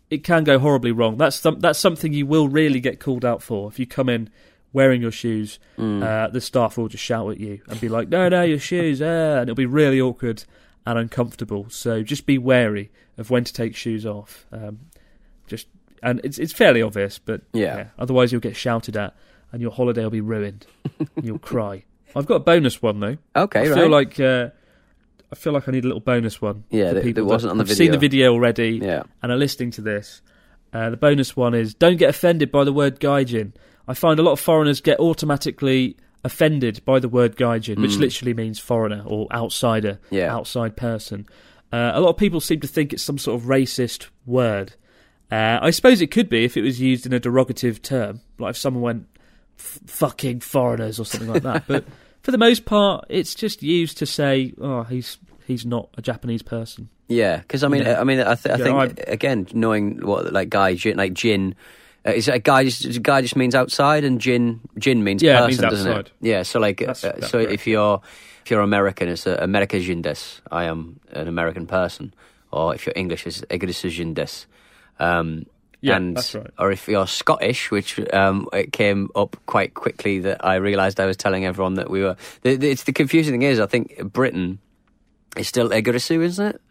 it 0.09 0.23
can 0.23 0.43
go 0.43 0.59
horribly 0.59 0.91
wrong. 0.91 1.17
That's 1.17 1.37
some, 1.37 1.59
that's 1.59 1.79
something 1.79 2.11
you 2.13 2.25
will 2.25 2.49
really 2.49 2.79
get 2.79 2.99
called 2.99 3.23
out 3.23 3.41
for 3.41 3.69
if 3.69 3.79
you 3.79 3.87
come 3.87 4.09
in 4.09 4.29
wearing 4.73 5.01
your 5.01 5.11
shoes. 5.11 5.59
Uh, 5.77 6.27
the 6.27 6.41
staff 6.41 6.77
will 6.77 6.87
just 6.87 7.03
shout 7.03 7.31
at 7.31 7.39
you 7.39 7.61
and 7.67 7.79
be 7.81 7.89
like, 7.89 8.09
"No, 8.09 8.29
no, 8.29 8.41
your 8.43 8.59
shoes!" 8.59 9.01
Ah, 9.01 9.05
and 9.39 9.43
it'll 9.43 9.55
be 9.55 9.65
really 9.65 9.99
awkward 10.01 10.43
and 10.85 10.97
uncomfortable. 10.99 11.67
So 11.69 12.03
just 12.03 12.25
be 12.25 12.37
wary 12.37 12.91
of 13.17 13.29
when 13.29 13.43
to 13.43 13.53
take 13.53 13.75
shoes 13.75 14.05
off. 14.05 14.45
Um, 14.51 14.79
just 15.47 15.67
and 16.03 16.19
it's 16.23 16.37
it's 16.39 16.53
fairly 16.53 16.81
obvious, 16.81 17.19
but 17.19 17.41
Yeah. 17.53 17.87
otherwise 17.99 18.31
you'll 18.31 18.41
get 18.41 18.55
shouted 18.55 18.97
at 18.97 19.15
and 19.51 19.61
your 19.61 19.71
holiday 19.71 20.03
will 20.03 20.09
be 20.09 20.21
ruined. 20.21 20.65
and 20.99 21.09
you'll 21.23 21.39
cry. 21.39 21.83
I've 22.15 22.25
got 22.25 22.35
a 22.35 22.39
bonus 22.39 22.81
one 22.81 22.99
though. 22.99 23.17
Okay, 23.35 23.59
I 23.61 23.69
right. 23.69 23.75
feel 23.75 23.89
like 23.89 24.19
uh, 24.19 24.49
I 25.31 25.35
feel 25.35 25.53
like 25.53 25.67
I 25.67 25.71
need 25.71 25.83
a 25.83 25.87
little 25.87 26.01
bonus 26.01 26.41
one. 26.41 26.63
Yeah, 26.69 26.89
for 26.89 26.93
that- 26.95 27.03
people 27.03 27.23
that 27.25 27.29
wasn't 27.31 27.51
on 27.51 27.57
the 27.57 27.63
have 27.63 27.75
Seen 27.77 27.91
the 27.91 27.97
video. 27.97 28.29
video 28.29 28.33
already 28.33 28.79
yeah. 28.81 29.03
and 29.21 29.31
are 29.31 29.37
listening 29.37 29.71
to 29.71 29.81
this. 29.81 30.21
Uh, 30.73 30.89
the 30.89 30.97
bonus 30.97 31.35
one 31.35 31.53
is 31.53 31.73
don't 31.73 31.97
get 31.97 32.09
offended 32.09 32.51
by 32.51 32.63
the 32.63 32.73
word 32.73 32.99
gaijin. 32.99 33.53
I 33.87 33.93
find 33.93 34.19
a 34.19 34.23
lot 34.23 34.31
of 34.33 34.39
foreigners 34.39 34.79
get 34.81 34.99
automatically 34.99 35.97
offended 36.23 36.81
by 36.85 36.99
the 36.99 37.09
word 37.09 37.35
gaijin, 37.35 37.81
which 37.81 37.97
literally 37.97 38.33
means 38.33 38.59
foreigner 38.59 39.03
or 39.05 39.27
outsider. 39.33 39.99
Yeah. 40.11 40.33
outside 40.33 40.77
person. 40.77 41.25
Uh, 41.73 41.91
a 41.93 41.99
lot 42.01 42.09
of 42.09 42.17
people 42.17 42.39
seem 42.41 42.59
to 42.59 42.67
think 42.67 42.93
it's 42.93 43.01
some 43.03 43.17
sort 43.17 43.39
of 43.41 43.47
racist 43.47 44.07
word. 44.25 44.73
Uh, 45.31 45.57
I 45.61 45.71
suppose 45.71 46.01
it 46.01 46.07
could 46.11 46.27
be 46.29 46.43
if 46.43 46.57
it 46.57 46.61
was 46.61 46.79
used 46.81 47.05
in 47.05 47.13
a 47.13 47.19
derogative 47.19 47.81
term, 47.81 48.19
like 48.37 48.51
if 48.51 48.57
someone 48.57 48.81
went 48.83 49.10
"F- 49.61 49.79
"fucking 49.85 50.39
foreigners" 50.41 50.99
or 50.99 51.05
something 51.05 51.29
like 51.29 51.43
that. 51.43 51.67
But 51.67 51.85
for 52.21 52.31
the 52.31 52.37
most 52.37 52.65
part, 52.65 53.05
it's 53.09 53.35
just 53.35 53.61
used 53.63 53.97
to 53.99 54.05
say, 54.05 54.53
"Oh, 54.59 54.83
he's 54.83 55.17
he's 55.47 55.65
not 55.65 55.89
a 55.97 56.01
Japanese 56.01 56.41
person." 56.43 56.89
Yeah, 57.07 57.37
because 57.39 57.63
I 57.63 57.67
mean, 57.67 57.83
Yeah. 57.83 57.99
I 57.99 58.03
mean, 58.05 58.19
I, 58.21 58.35
th- 58.35 58.53
I 58.55 58.57
Yeah, 58.57 58.63
think 58.63 58.77
I'm- 58.77 58.95
again, 59.07 59.47
knowing 59.53 60.05
what 60.05 60.31
like 60.33 60.49
guy, 60.49 60.75
gin, 60.75 60.95
like 60.97 61.13
Jin, 61.13 61.55
uh, 62.07 62.11
is 62.11 62.27
a 62.29 62.39
guy 62.39 62.63
just 62.63 63.01
guy 63.03 63.21
just 63.21 63.35
means 63.35 63.53
outside, 63.55 64.03
and 64.03 64.19
Jin 64.21 64.61
Jin 64.79 65.03
means 65.03 65.21
Yeah, 65.21 65.39
person, 65.41 65.47
means 65.65 65.71
doesn't 65.85 65.97
it? 65.99 66.11
Yeah, 66.21 66.43
so 66.43 66.59
like, 66.59 66.81
uh, 66.81 66.93
so 66.93 67.11
correct. 67.11 67.51
if 67.51 67.67
you're 67.67 68.01
if 68.45 68.49
you're 68.51 68.61
American, 68.61 69.09
it's 69.09 69.27
uh, 69.27 69.37
America 69.41 69.77
jindes. 69.77 70.39
I 70.51 70.63
am 70.65 70.99
an 71.11 71.27
American 71.27 71.67
person, 71.67 72.13
or 72.51 72.73
if 72.73 72.85
you're 72.85 72.93
English, 72.95 73.27
it's 73.27 73.41
Egris 73.49 73.83
jindes. 73.91 74.45
Um, 74.99 75.45
Yeah, 75.81 75.97
and, 75.97 76.15
that's 76.15 76.35
right. 76.35 76.51
Or 76.59 76.71
if 76.71 76.87
you're 76.87 77.07
Scottish, 77.07 77.71
which 77.71 77.99
um, 78.13 78.47
it 78.53 78.71
came 78.71 79.09
up 79.15 79.35
quite 79.47 79.73
quickly 79.73 80.19
that 80.19 80.45
I 80.45 80.55
realised 80.55 80.99
I 80.99 81.05
was 81.07 81.17
telling 81.17 81.45
everyone 81.45 81.73
that 81.75 81.89
we 81.89 82.01
were. 82.01 82.15
The, 82.43 82.55
the, 82.55 82.69
it's 82.69 82.83
the 82.83 82.93
confusing 82.93 83.33
thing 83.33 83.41
is, 83.41 83.59
I 83.59 83.65
think 83.65 84.01
Britain 84.13 84.59
is 85.35 85.47
still 85.47 85.69
Igirisu, 85.69 86.21
isn't 86.21 86.45
it? 86.55 86.61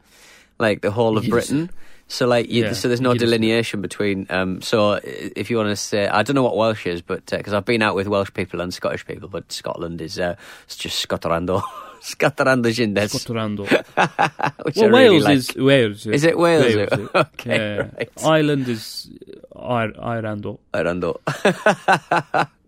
Like 0.58 0.82
the 0.82 0.90
whole 0.92 1.18
of 1.18 1.24
Yes. 1.24 1.30
Britain. 1.30 1.70
So 2.12 2.26
like, 2.26 2.50
you, 2.50 2.64
Yeah, 2.64 2.72
so 2.72 2.88
there's 2.88 3.00
no 3.00 3.14
delineation 3.14 3.80
between. 3.80 4.26
Um, 4.30 4.60
so 4.62 4.98
if 5.04 5.48
you 5.48 5.56
want 5.56 5.68
to 5.68 5.76
say, 5.76 6.08
I 6.08 6.24
don't 6.24 6.34
know 6.34 6.42
what 6.42 6.56
Welsh 6.56 6.84
is, 6.86 7.02
but 7.02 7.24
because 7.24 7.52
I've 7.52 7.64
been 7.64 7.82
out 7.82 7.94
with 7.94 8.08
Welsh 8.08 8.32
people 8.34 8.60
and 8.60 8.74
Scottish 8.74 9.06
people, 9.06 9.28
but 9.28 9.50
Scotland 9.52 10.00
is 10.00 10.18
uh, 10.18 10.34
it's 10.64 10.74
just 10.76 11.06
Scotterando, 11.08 11.60
Scotterando 12.02 12.66
Jindes, 12.74 13.10
Scotland. 13.20 13.60
which 13.60 13.70
I 13.96 14.80
Well, 14.80 14.90
really 14.90 15.08
Wales 15.20 15.24
like. 15.24 15.36
is 15.36 15.54
Wales. 15.54 16.06
Is 16.06 16.24
it 16.24 16.36
Wales? 16.36 16.74
Wales, 16.74 17.10
Okay, 17.14 17.56
yeah. 17.76 17.76
right. 17.96 18.10
Ireland 18.24 18.66
is 18.68 19.08
Ir- 19.54 19.94
Ireland. 20.02 20.46
Arando. 20.74 21.20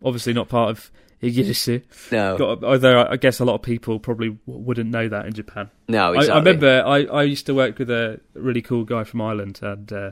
Obviously 0.04 0.32
not 0.34 0.48
part 0.48 0.70
of 0.70 0.90
Igirisu. 1.32 1.82
No, 2.10 2.36
Got, 2.36 2.64
although 2.64 3.06
I 3.08 3.16
guess 3.16 3.38
a 3.40 3.44
lot 3.44 3.54
of 3.54 3.62
people 3.62 4.00
probably 4.00 4.36
wouldn't 4.46 4.90
know 4.90 5.08
that 5.08 5.26
in 5.26 5.32
Japan. 5.32 5.70
no, 5.88 6.12
I, 6.12 6.16
exactly. 6.16 6.32
I 6.32 6.38
remember 6.38 6.82
I, 6.86 7.04
I 7.04 7.22
used 7.22 7.46
to 7.46 7.54
work 7.54 7.78
with 7.78 7.90
a 7.90 8.20
really 8.34 8.62
cool 8.62 8.84
guy 8.84 9.04
from 9.04 9.20
Ireland, 9.20 9.60
and 9.62 9.92
uh, 9.92 10.10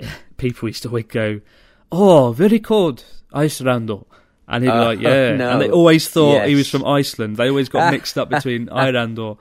people 0.36 0.68
used 0.68 0.82
to 0.82 0.88
always 0.88 1.04
go, 1.06 1.40
"Oh, 1.92 2.32
very 2.32 2.58
cold, 2.60 3.04
Iceland." 3.32 3.90
And 4.46 4.62
he'd 4.64 4.70
be 4.70 4.76
Oh, 4.76 4.84
like, 4.84 5.00
"Yeah," 5.00 5.36
no. 5.36 5.50
and 5.52 5.60
they 5.62 5.70
always 5.70 6.08
thought 6.08 6.46
he 6.48 6.54
was 6.54 6.68
from 6.68 6.84
Iceland. 6.84 7.36
They 7.36 7.48
always 7.48 7.68
got 7.68 7.92
mixed 7.92 8.18
up 8.18 8.28
between 8.28 8.68
Ireland 8.68 9.18
and, 9.18 9.28
uh, 9.28 9.36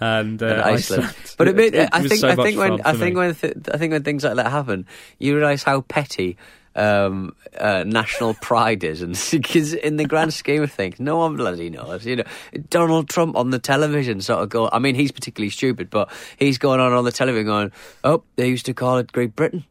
and 0.00 0.42
Iceland. 0.42 1.04
Iceland. 1.04 1.34
But 1.38 1.48
it, 1.48 1.56
made- 1.56 1.74
It 1.74 1.88
I 1.92 2.00
think 2.00 2.20
so 2.20 2.28
I 2.28 2.34
think 2.36 2.58
when 2.58 2.80
I 2.82 2.92
think 2.94 3.16
when 3.16 3.34
th- 3.34 3.54
I 3.72 3.76
think 3.76 3.92
when 3.92 4.02
things 4.02 4.24
like 4.24 4.36
that 4.36 4.50
happen, 4.50 4.86
you 5.18 5.36
realise 5.36 5.62
how 5.62 5.82
petty 5.82 6.36
um, 6.74 7.34
uh, 7.58 7.84
national 7.86 8.34
pride 8.34 8.84
is, 8.84 9.02
and 9.02 9.20
because 9.30 9.74
in 9.74 9.96
the 9.96 10.04
grand 10.04 10.34
scheme 10.34 10.62
of 10.62 10.72
things, 10.72 11.00
no 11.00 11.18
one 11.18 11.36
bloody 11.36 11.70
knows. 11.70 12.06
You 12.06 12.16
know, 12.16 12.24
Donald 12.68 13.08
Trump 13.08 13.36
on 13.36 13.50
the 13.50 13.58
television 13.58 14.20
sort 14.20 14.42
of 14.42 14.48
go. 14.48 14.68
I 14.72 14.78
mean, 14.78 14.94
he's 14.94 15.12
particularly 15.12 15.50
stupid, 15.50 15.90
but 15.90 16.10
he's 16.38 16.58
going 16.58 16.80
on 16.80 16.92
on 16.92 17.04
the 17.04 17.12
television 17.12 17.46
going, 17.46 17.72
"Oh, 18.04 18.22
they 18.36 18.48
used 18.48 18.66
to 18.66 18.74
call 18.74 18.98
it 18.98 19.12
Great 19.12 19.36
Britain, 19.36 19.64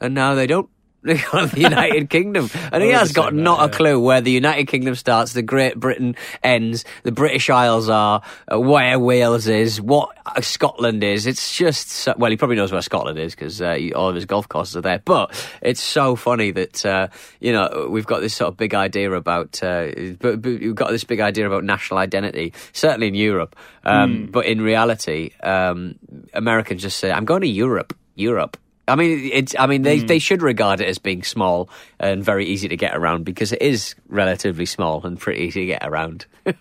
and 0.00 0.14
now 0.14 0.34
they 0.34 0.46
don't." 0.46 0.68
It 1.06 1.52
the 1.52 1.60
United 1.60 2.10
Kingdom, 2.10 2.50
and 2.72 2.82
he 2.82 2.90
has 2.90 3.12
got 3.12 3.26
saying 3.26 3.36
that, 3.36 3.42
not 3.42 3.70
a 3.70 3.72
clue 3.72 4.00
where 4.00 4.20
the 4.20 4.32
United 4.32 4.66
Kingdom 4.66 4.96
starts, 4.96 5.34
the 5.34 5.42
Great 5.42 5.78
Britain 5.78 6.16
ends, 6.42 6.84
the 7.04 7.12
British 7.12 7.48
Isles 7.48 7.88
are, 7.88 8.22
uh, 8.52 8.58
where 8.58 8.98
Wales 8.98 9.46
is, 9.46 9.80
what 9.80 10.16
uh, 10.26 10.40
Scotland 10.40 11.04
is. 11.04 11.26
It's 11.26 11.56
just 11.56 11.90
so, 11.90 12.14
well, 12.18 12.30
he 12.30 12.36
probably 12.36 12.56
knows 12.56 12.72
where 12.72 12.82
Scotland 12.82 13.20
is 13.20 13.36
because 13.36 13.62
uh, 13.62 13.78
all 13.94 14.08
of 14.08 14.16
his 14.16 14.24
golf 14.24 14.48
courses 14.48 14.76
are 14.76 14.80
there. 14.80 14.98
But 14.98 15.32
it's 15.62 15.80
so 15.80 16.16
funny 16.16 16.50
that 16.50 16.84
uh, 16.84 17.08
you 17.38 17.52
know 17.52 17.88
we've 17.88 18.06
got 18.06 18.20
this 18.20 18.34
sort 18.34 18.48
of 18.48 18.56
big 18.56 18.74
idea 18.74 19.12
about, 19.12 19.62
uh, 19.62 19.88
but, 20.18 20.42
but 20.42 20.60
we've 20.60 20.74
got 20.74 20.90
this 20.90 21.04
big 21.04 21.20
idea 21.20 21.46
about 21.46 21.62
national 21.62 21.98
identity, 21.98 22.52
certainly 22.72 23.08
in 23.08 23.14
Europe. 23.14 23.54
Um, 23.84 24.28
But 24.32 24.46
in 24.46 24.60
reality, 24.60 25.30
um, 25.42 25.96
Americans 26.34 26.82
just 26.82 26.98
say, 26.98 27.12
"I'm 27.12 27.24
going 27.24 27.42
to 27.42 27.48
Europe, 27.48 27.96
Europe." 28.16 28.56
I 28.88 28.94
mean, 28.94 29.30
it's. 29.32 29.54
I 29.58 29.66
mean, 29.66 29.82
they 29.82 29.98
they 30.00 30.16
hmm. 30.16 30.20
should 30.20 30.42
regard 30.42 30.80
it 30.80 30.88
as 30.88 30.98
being 30.98 31.22
small 31.22 31.68
and 31.98 32.24
very 32.24 32.46
easy 32.46 32.68
to 32.68 32.76
get 32.76 32.96
around 32.96 33.24
because 33.24 33.52
it 33.52 33.62
is 33.62 33.94
relatively 34.08 34.66
small 34.66 35.04
and 35.04 35.18
pretty 35.18 35.42
easy 35.42 35.60
to 35.62 35.66
get 35.66 35.86
around. 35.86 36.26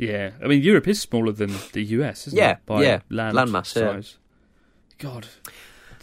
Yeah, 0.00 0.30
I 0.42 0.46
mean 0.46 0.62
Europe 0.62 0.88
is 0.88 0.98
smaller 0.98 1.30
than 1.30 1.54
the 1.74 1.82
US, 1.82 2.26
isn't 2.28 2.38
Yeah, 2.38 2.52
it? 2.52 2.58
By 2.64 2.82
yeah, 2.82 3.00
land 3.10 3.36
landmass, 3.36 3.76
yeah. 3.76 3.92
size. 3.92 4.16
God, 4.96 5.26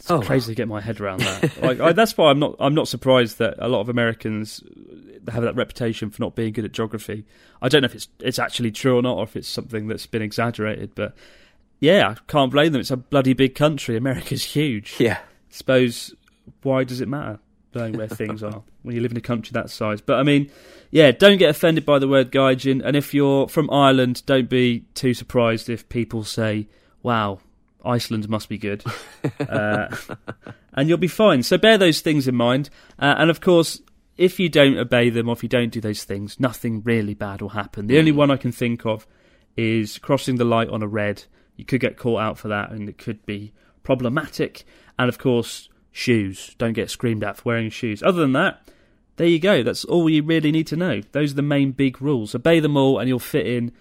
Oh, 0.08 0.22
crazy 0.22 0.52
to 0.52 0.54
get 0.54 0.68
my 0.68 0.80
head 0.80 1.00
around 1.00 1.20
that. 1.20 1.62
like, 1.62 1.80
I, 1.80 1.92
that's 1.92 2.16
why 2.16 2.30
I'm 2.30 2.38
not. 2.38 2.54
I'm 2.60 2.74
not 2.74 2.88
surprised 2.88 3.38
that 3.38 3.56
a 3.58 3.68
lot 3.68 3.80
of 3.80 3.88
Americans 3.88 4.62
have 5.32 5.42
that 5.42 5.56
reputation 5.56 6.10
for 6.10 6.22
not 6.22 6.34
being 6.34 6.52
good 6.52 6.64
at 6.64 6.72
geography. 6.72 7.26
I 7.60 7.68
don't 7.68 7.82
know 7.82 7.86
if 7.86 7.94
it's 7.94 8.08
it's 8.20 8.38
actually 8.38 8.70
true 8.70 8.96
or 8.96 9.02
not, 9.02 9.16
or 9.16 9.24
if 9.24 9.36
it's 9.36 9.48
something 9.48 9.88
that's 9.88 10.06
been 10.06 10.22
exaggerated. 10.22 10.94
But 10.94 11.14
yeah, 11.80 12.10
I 12.10 12.16
can't 12.26 12.50
blame 12.50 12.72
them. 12.72 12.80
It's 12.80 12.90
a 12.90 12.96
bloody 12.96 13.32
big 13.32 13.54
country. 13.54 13.96
America's 13.96 14.42
huge. 14.42 14.96
Yeah. 14.98 15.18
Suppose 15.50 16.14
why 16.62 16.84
does 16.84 17.00
it 17.00 17.08
matter 17.08 17.38
knowing 17.74 17.96
where 17.96 18.08
things 18.08 18.42
are 18.42 18.62
when 18.82 18.94
you 18.94 19.00
live 19.00 19.12
in 19.12 19.16
a 19.16 19.22
country 19.22 19.52
that 19.52 19.70
size? 19.70 20.00
But 20.00 20.18
I 20.18 20.22
mean, 20.22 20.50
yeah, 20.90 21.12
don't 21.12 21.38
get 21.38 21.50
offended 21.50 21.84
by 21.84 21.98
the 21.98 22.08
word 22.08 22.32
gaijin. 22.32 22.82
And 22.84 22.96
if 22.96 23.14
you're 23.14 23.48
from 23.48 23.70
Ireland, 23.70 24.22
don't 24.26 24.48
be 24.48 24.80
too 24.94 25.14
surprised 25.14 25.68
if 25.68 25.88
people 25.88 26.24
say, 26.24 26.68
"Wow, 27.02 27.40
Iceland 27.84 28.28
must 28.28 28.48
be 28.48 28.58
good," 28.58 28.84
uh, 29.40 29.94
and 30.72 30.88
you'll 30.88 30.98
be 30.98 31.08
fine. 31.08 31.42
So 31.42 31.58
bear 31.58 31.78
those 31.78 32.00
things 32.00 32.26
in 32.26 32.34
mind. 32.34 32.70
Uh, 32.98 33.14
and 33.18 33.30
of 33.30 33.40
course, 33.40 33.80
if 34.16 34.40
you 34.40 34.48
don't 34.48 34.76
obey 34.76 35.10
them 35.10 35.28
or 35.28 35.32
if 35.32 35.42
you 35.44 35.48
don't 35.48 35.70
do 35.70 35.80
those 35.80 36.02
things, 36.02 36.40
nothing 36.40 36.82
really 36.82 37.14
bad 37.14 37.40
will 37.40 37.50
happen. 37.50 37.86
The 37.86 37.98
only 37.98 38.12
one 38.12 38.30
I 38.32 38.36
can 38.36 38.50
think 38.50 38.84
of 38.84 39.06
is 39.56 39.98
crossing 39.98 40.36
the 40.36 40.44
light 40.44 40.68
on 40.68 40.82
a 40.82 40.88
red. 40.88 41.24
You 41.58 41.66
could 41.66 41.80
get 41.80 41.98
caught 41.98 42.22
out 42.22 42.38
for 42.38 42.48
that, 42.48 42.70
and 42.70 42.88
it 42.88 42.96
could 42.96 43.26
be 43.26 43.52
problematic. 43.82 44.64
And 44.98 45.10
of 45.10 45.18
course, 45.18 45.68
shoes. 45.92 46.54
Don't 46.56 46.72
get 46.72 46.88
screamed 46.88 47.24
at 47.24 47.36
for 47.36 47.42
wearing 47.50 47.68
shoes. 47.68 48.02
Other 48.02 48.20
than 48.20 48.32
that, 48.32 48.62
there 49.16 49.26
you 49.26 49.40
go. 49.40 49.62
That's 49.62 49.84
all 49.84 50.08
you 50.08 50.22
really 50.22 50.52
need 50.52 50.68
to 50.68 50.76
know. 50.76 51.02
Those 51.12 51.32
are 51.32 51.36
the 51.36 51.42
main 51.42 51.72
big 51.72 52.00
rules. 52.00 52.34
Obey 52.34 52.60
them 52.60 52.76
all, 52.76 52.98
and 52.98 53.08
you'll 53.08 53.18
fit 53.18 53.46
in 53.46 53.72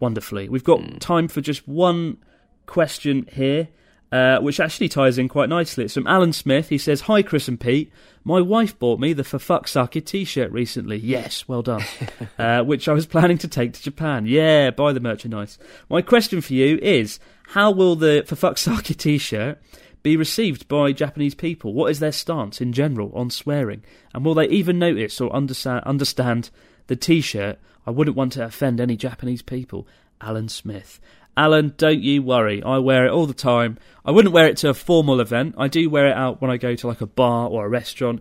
wonderfully. 0.00 0.48
We've 0.48 0.64
got 0.64 0.80
hmm. 0.80 0.98
time 0.98 1.28
for 1.28 1.40
just 1.40 1.66
one 1.66 2.18
question 2.66 3.28
here, 3.32 3.68
uh, 4.12 4.38
which 4.38 4.60
actually 4.60 4.88
ties 4.88 5.18
in 5.18 5.28
quite 5.28 5.48
nicely. 5.48 5.84
It's 5.84 5.94
from 5.94 6.06
Alan 6.06 6.32
Smith. 6.32 6.68
He 6.68 6.78
says, 6.78 7.02
Hi, 7.02 7.22
Chris 7.22 7.48
and 7.48 7.60
Pete. 7.60 7.92
My 8.24 8.40
wife 8.40 8.78
bought 8.78 9.00
me 9.00 9.12
the 9.12 9.24
For 9.24 9.38
Fuck's 9.38 9.72
Sake 9.72 10.04
t 10.04 10.24
shirt 10.24 10.50
recently. 10.52 10.98
Yes, 10.98 11.48
well 11.48 11.62
done. 11.62 11.82
uh, 12.38 12.62
which 12.62 12.88
I 12.88 12.92
was 12.92 13.06
planning 13.06 13.38
to 13.38 13.48
take 13.48 13.72
to 13.72 13.82
Japan. 13.82 14.26
Yeah, 14.26 14.70
buy 14.70 14.92
the 14.92 15.00
merchandise. 15.00 15.58
My 15.88 16.02
question 16.02 16.40
for 16.40 16.52
you 16.52 16.78
is 16.82 17.18
How 17.48 17.70
will 17.70 17.96
the 17.96 18.24
For 18.26 18.36
Fuck's 18.36 18.62
Sake 18.62 18.96
t 18.96 19.16
shirt 19.16 19.58
be 20.02 20.16
received 20.16 20.66
by 20.68 20.92
Japanese 20.92 21.34
people? 21.34 21.72
What 21.72 21.90
is 21.90 22.00
their 22.00 22.12
stance 22.12 22.60
in 22.60 22.72
general 22.72 23.12
on 23.14 23.30
swearing? 23.30 23.84
And 24.12 24.24
will 24.24 24.34
they 24.34 24.48
even 24.48 24.78
notice 24.78 25.20
or 25.20 25.32
understand, 25.32 25.84
understand 25.84 26.50
the 26.88 26.96
t 26.96 27.20
shirt? 27.20 27.58
I 27.86 27.90
wouldn't 27.90 28.16
want 28.16 28.32
to 28.32 28.44
offend 28.44 28.80
any 28.80 28.96
Japanese 28.96 29.42
people. 29.42 29.86
Alan 30.20 30.48
Smith. 30.48 31.00
Alan, 31.36 31.74
don't 31.76 32.00
you 32.00 32.22
worry. 32.22 32.62
I 32.62 32.78
wear 32.78 33.06
it 33.06 33.10
all 33.10 33.26
the 33.26 33.34
time. 33.34 33.78
I 34.04 34.10
wouldn't 34.10 34.34
wear 34.34 34.46
it 34.46 34.56
to 34.58 34.68
a 34.68 34.74
formal 34.74 35.20
event. 35.20 35.54
I 35.56 35.68
do 35.68 35.88
wear 35.88 36.08
it 36.08 36.16
out 36.16 36.40
when 36.40 36.50
I 36.50 36.56
go 36.56 36.74
to 36.74 36.86
like 36.86 37.00
a 37.00 37.06
bar 37.06 37.48
or 37.48 37.64
a 37.64 37.68
restaurant. 37.68 38.20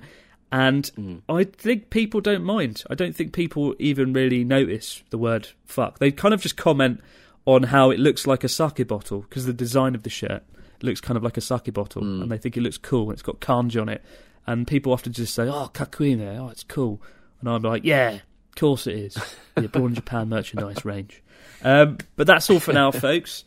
And 0.52 0.84
mm. 0.98 1.22
I 1.30 1.44
think 1.44 1.90
people 1.90 2.22
don't 2.22 2.44
mind. 2.44 2.84
I 2.90 2.96
don't 2.96 3.16
think 3.16 3.34
people 3.34 3.76
even 3.80 4.14
really 4.14 4.44
notice 4.44 5.04
the 5.10 5.18
word 5.18 5.50
fuck. 5.66 6.00
They 6.00 6.12
kind 6.12 6.34
of 6.34 6.42
just 6.42 6.58
comment 6.58 7.02
on 7.46 7.64
how 7.64 7.92
it 7.92 8.00
looks 8.00 8.28
like 8.28 8.44
a 8.44 8.50
sake 8.50 8.88
bottle 8.88 9.22
because 9.22 9.46
the 9.46 9.54
design 9.54 9.96
of 9.96 10.04
the 10.04 10.10
shirt 10.10 10.44
looks 10.82 11.02
kind 11.02 11.18
of 11.18 11.24
like 11.24 11.38
a 11.38 11.42
sake 11.42 11.74
bottle 11.74 12.02
mm. 12.02 12.22
and 12.22 12.32
they 12.32 12.38
think 12.38 12.58
it 12.58 12.62
looks 12.62 12.78
cool 12.78 13.04
and 13.04 13.14
it's 13.14 13.22
got 13.22 13.40
kanji 13.40 13.82
on 13.82 13.90
it. 13.90 14.04
And 14.48 14.66
people 14.66 14.94
often 14.94 15.14
just 15.14 15.36
say, 15.36 15.44
oh, 15.44 15.70
kakkoii 15.74 16.18
ne, 16.18 16.38
oh, 16.38 16.50
it's 16.50 16.64
cool. 16.64 17.02
And 17.40 17.50
I'm 17.50 17.62
like, 17.62 17.84
yeah, 17.84 18.12
of 18.12 18.56
course 18.56 18.88
it 18.88 18.96
is. 18.96 19.18
The 19.56 19.66
Abroad 19.66 19.90
in 19.90 19.96
Japan 19.96 20.30
merchandise 20.30 20.86
range. 20.86 21.22
Um, 21.64 21.98
but 22.16 22.28
that's 22.28 22.50
all 22.50 22.60
for 22.60 22.74
now, 22.74 22.92
folks. 22.92 23.44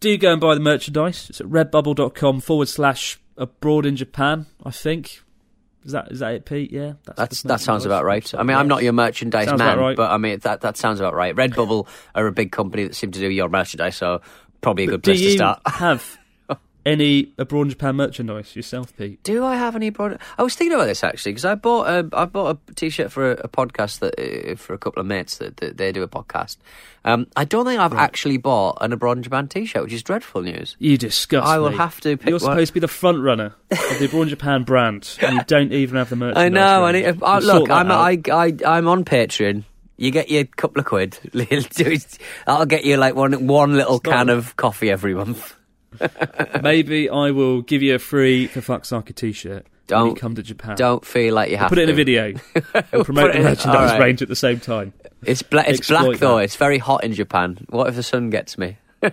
Do 0.00 0.16
go 0.16 0.32
and 0.32 0.40
buy 0.40 0.54
the 0.54 0.60
merchandise. 0.60 1.26
It's 1.28 1.40
at 1.40 1.46
redbubble.com 1.48 2.40
forward 2.40 2.68
slash 2.68 3.18
abroad 3.36 3.84
in 3.86 3.96
Japan, 3.96 4.46
I 4.64 4.70
think. 4.70 5.22
Is 5.84 5.92
that 5.92 6.10
is 6.10 6.18
that 6.18 6.34
it, 6.34 6.44
Pete? 6.44 6.70
Yeah, 6.70 6.94
That's 7.16 7.42
the 7.42 7.48
that 7.48 7.60
sounds 7.60 7.86
about 7.86 8.04
right. 8.04 8.34
I 8.34 8.42
mean, 8.42 8.56
I'm 8.56 8.68
not 8.68 8.82
your 8.82 8.92
merchandise 8.92 9.46
Sounds 9.48 9.58
man, 9.58 9.78
right. 9.78 9.96
but 9.96 10.10
I 10.10 10.18
mean 10.18 10.38
that 10.40 10.60
that 10.60 10.76
sounds 10.76 11.00
about 11.00 11.14
right. 11.14 11.34
Redbubble 11.34 11.86
are 12.14 12.26
a 12.26 12.32
big 12.32 12.52
company 12.52 12.84
that 12.84 12.94
seem 12.94 13.10
to 13.12 13.18
do 13.18 13.30
your 13.30 13.48
merchandise, 13.48 13.96
so 13.96 14.20
probably 14.60 14.84
a 14.84 14.88
good 14.88 15.02
Do 15.02 15.12
place 15.12 15.22
to 15.22 15.32
start. 15.32 15.60
have 15.66 16.17
any 16.88 17.32
abroad 17.38 17.62
in 17.62 17.70
Japan 17.70 17.96
merchandise 17.96 18.56
yourself, 18.56 18.96
Pete? 18.96 19.22
Do 19.22 19.44
I 19.44 19.56
have 19.56 19.76
any 19.76 19.90
broad? 19.90 20.18
I 20.38 20.42
was 20.42 20.54
thinking 20.54 20.74
about 20.74 20.86
this 20.86 21.04
actually 21.04 21.32
because 21.32 21.44
I 21.44 21.54
bought 21.54 21.86
a 21.86 22.08
I 22.12 22.24
bought 22.24 22.58
a 22.68 22.74
t-shirt 22.74 23.12
for 23.12 23.32
a, 23.32 23.34
a 23.44 23.48
podcast 23.48 23.98
that 24.00 24.18
uh, 24.18 24.56
for 24.56 24.72
a 24.74 24.78
couple 24.78 25.00
of 25.00 25.06
mates 25.06 25.38
that, 25.38 25.58
that 25.58 25.76
they 25.76 25.92
do 25.92 26.02
a 26.02 26.08
podcast. 26.08 26.56
Um, 27.04 27.26
I 27.36 27.44
don't 27.44 27.64
think 27.64 27.80
I've 27.80 27.92
actually 27.92 28.36
bought 28.38 28.78
an 28.80 28.92
abroad 28.92 29.16
in 29.18 29.22
Japan 29.22 29.48
t-shirt, 29.48 29.82
which 29.82 29.92
is 29.92 30.02
dreadful 30.02 30.42
news. 30.42 30.76
You 30.78 30.98
disgust 30.98 31.46
I 31.46 31.58
will 31.58 31.70
me. 31.70 31.76
have 31.76 32.00
to 32.00 32.16
pick 32.16 32.28
You're 32.28 32.34
one. 32.38 32.40
supposed 32.40 32.68
to 32.68 32.74
be 32.74 32.80
the 32.80 32.88
front 32.88 33.20
runner 33.20 33.54
of 33.70 33.98
the 33.98 34.06
abroad 34.06 34.22
in 34.22 34.28
Japan 34.30 34.64
brand, 34.64 35.18
and 35.20 35.36
you 35.36 35.42
don't 35.46 35.72
even 35.72 35.96
have 35.96 36.10
the 36.10 36.16
merchandise. 36.24 36.44
I 36.44 36.48
know. 36.48 36.84
I 36.84 36.92
need, 36.92 37.06
I, 37.06 37.38
We'll 37.38 37.60
look, 37.60 37.70
I'm. 37.70 37.90
I, 37.92 38.20
I 38.32 38.52
I'm 38.66 38.88
on 38.88 39.04
Patreon. 39.04 39.64
You 39.96 40.10
get 40.12 40.30
your 40.30 40.44
couple 40.44 40.80
of 40.80 40.86
quid. 40.86 41.18
I'll 42.46 42.66
get 42.66 42.84
you 42.84 42.96
like 42.96 43.14
one 43.16 43.46
one 43.46 43.76
little 43.76 43.98
can 43.98 44.28
of 44.28 44.54
coffee 44.56 44.90
every 44.90 45.14
month. 45.14 45.56
Maybe 46.62 47.08
I 47.08 47.30
will 47.30 47.62
give 47.62 47.82
you 47.82 47.94
a 47.94 47.98
free 47.98 48.46
for 48.46 48.60
fuck's 48.60 48.88
sake 48.88 49.14
t-shirt 49.14 49.66
when 49.88 50.00
you 50.00 50.06
Don't- 50.08 50.16
come 50.18 50.34
to 50.34 50.42
Japan. 50.42 50.76
Don't 50.76 51.04
feel 51.04 51.34
like 51.34 51.50
you 51.50 51.56
have 51.56 51.68
to 51.68 51.74
Put 51.76 51.78
it 51.78 51.84
in 51.84 51.90
a 51.90 51.94
video. 51.94 52.34
We'll 52.92 53.04
Promote 53.04 53.32
the 53.32 53.40
merchandise 53.40 53.92
right. 53.92 54.00
range 54.00 54.22
at 54.22 54.28
the 54.28 54.36
same 54.36 54.60
time. 54.60 54.92
It's 55.24 55.42
bla- 55.42 55.64
It's 55.66 55.78
Exploit 55.80 56.04
black 56.04 56.18
though. 56.20 56.36
that. 56.36 56.44
It's 56.44 56.56
very 56.56 56.78
hot 56.78 57.04
in 57.04 57.12
Japan. 57.14 57.66
What 57.70 57.88
if 57.88 57.96
the 57.96 58.02
sun 58.02 58.30
gets 58.30 58.56
me? 58.58 58.76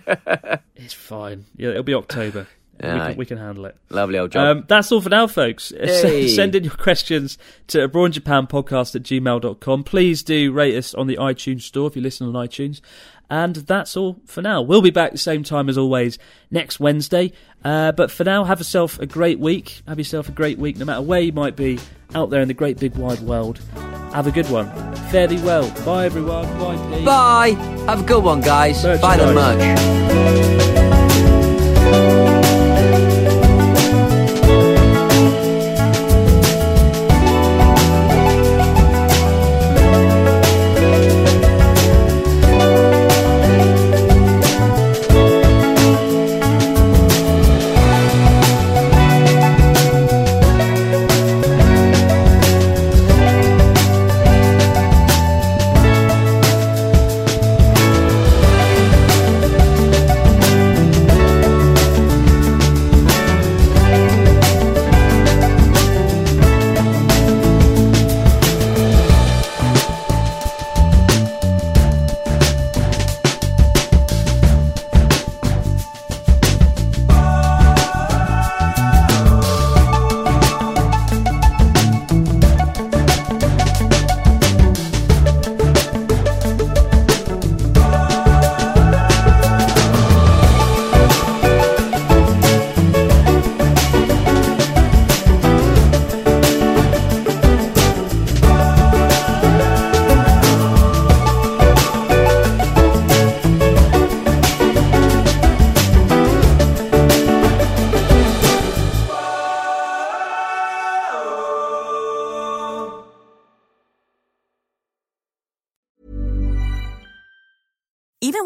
It's 0.75 0.93
fine. 0.93 1.45
Yeah, 1.55 1.69
it'll 1.69 1.83
be 1.83 1.93
October. 1.95 2.47
we, 2.83 2.89
can, 2.89 3.15
we 3.17 3.25
can 3.25 3.37
handle 3.37 3.65
it. 3.65 3.77
Lovely 3.89 4.19
old 4.19 4.31
job. 4.31 4.57
Um, 4.57 4.65
that's 4.67 4.91
all 4.91 4.99
for 5.01 5.09
now, 5.09 5.25
folks. 5.27 5.71
Yay. 5.71 6.27
Send 6.27 6.53
in 6.55 6.63
your 6.65 6.73
questions 6.75 7.37
to 7.67 7.83
Abroad 7.85 8.05
in 8.07 8.11
Japan 8.11 8.45
podcast 8.47 8.95
at 8.95 9.03
gmail.com. 9.03 9.83
Please 9.85 10.21
do 10.23 10.51
rate 10.51 10.75
us 10.75 10.93
on 10.93 11.07
the 11.07 11.15
iTunes 11.17 11.61
store 11.61 11.87
if 11.87 11.95
you 11.95 12.01
listen 12.01 12.27
on 12.27 12.33
iTunes. 12.33 12.81
And 13.29 13.55
that's 13.55 13.97
all 13.97 14.17
for 14.25 14.41
now. 14.41 14.61
We'll 14.61 14.81
be 14.81 14.91
back 14.91 15.11
the 15.11 15.17
same 15.17 15.43
time 15.43 15.69
as 15.69 15.77
always 15.77 16.17
next 16.51 16.79
Wednesday. 16.79 17.31
Uh, 17.63 17.91
but 17.91 18.11
for 18.11 18.23
now, 18.23 18.43
have 18.43 18.59
yourself 18.59 18.99
a 18.99 19.05
great 19.05 19.39
week. 19.39 19.81
Have 19.87 19.97
yourself 19.97 20.29
a 20.29 20.31
great 20.31 20.59
week, 20.59 20.77
no 20.77 20.85
matter 20.85 21.01
where 21.01 21.19
you 21.21 21.33
might 21.33 21.55
be 21.55 21.79
out 22.13 22.29
there 22.29 22.41
in 22.41 22.47
the 22.47 22.53
great 22.53 22.79
big 22.79 22.95
wide 22.95 23.19
world. 23.21 23.59
Have 24.13 24.27
a 24.27 24.31
good 24.31 24.49
one. 24.49 24.69
Fare 25.09 25.27
thee 25.27 25.41
well. 25.41 25.69
Bye, 25.83 26.05
everyone. 26.05 26.45
Bye, 26.59 26.95
Pete. 26.95 27.05
Bye. 27.05 27.49
Have 27.87 28.01
a 28.01 28.05
good 28.05 28.23
one, 28.23 28.41
guys. 28.41 28.83
Buy 28.83 29.17
the 29.17 29.33
merch. 29.33 30.54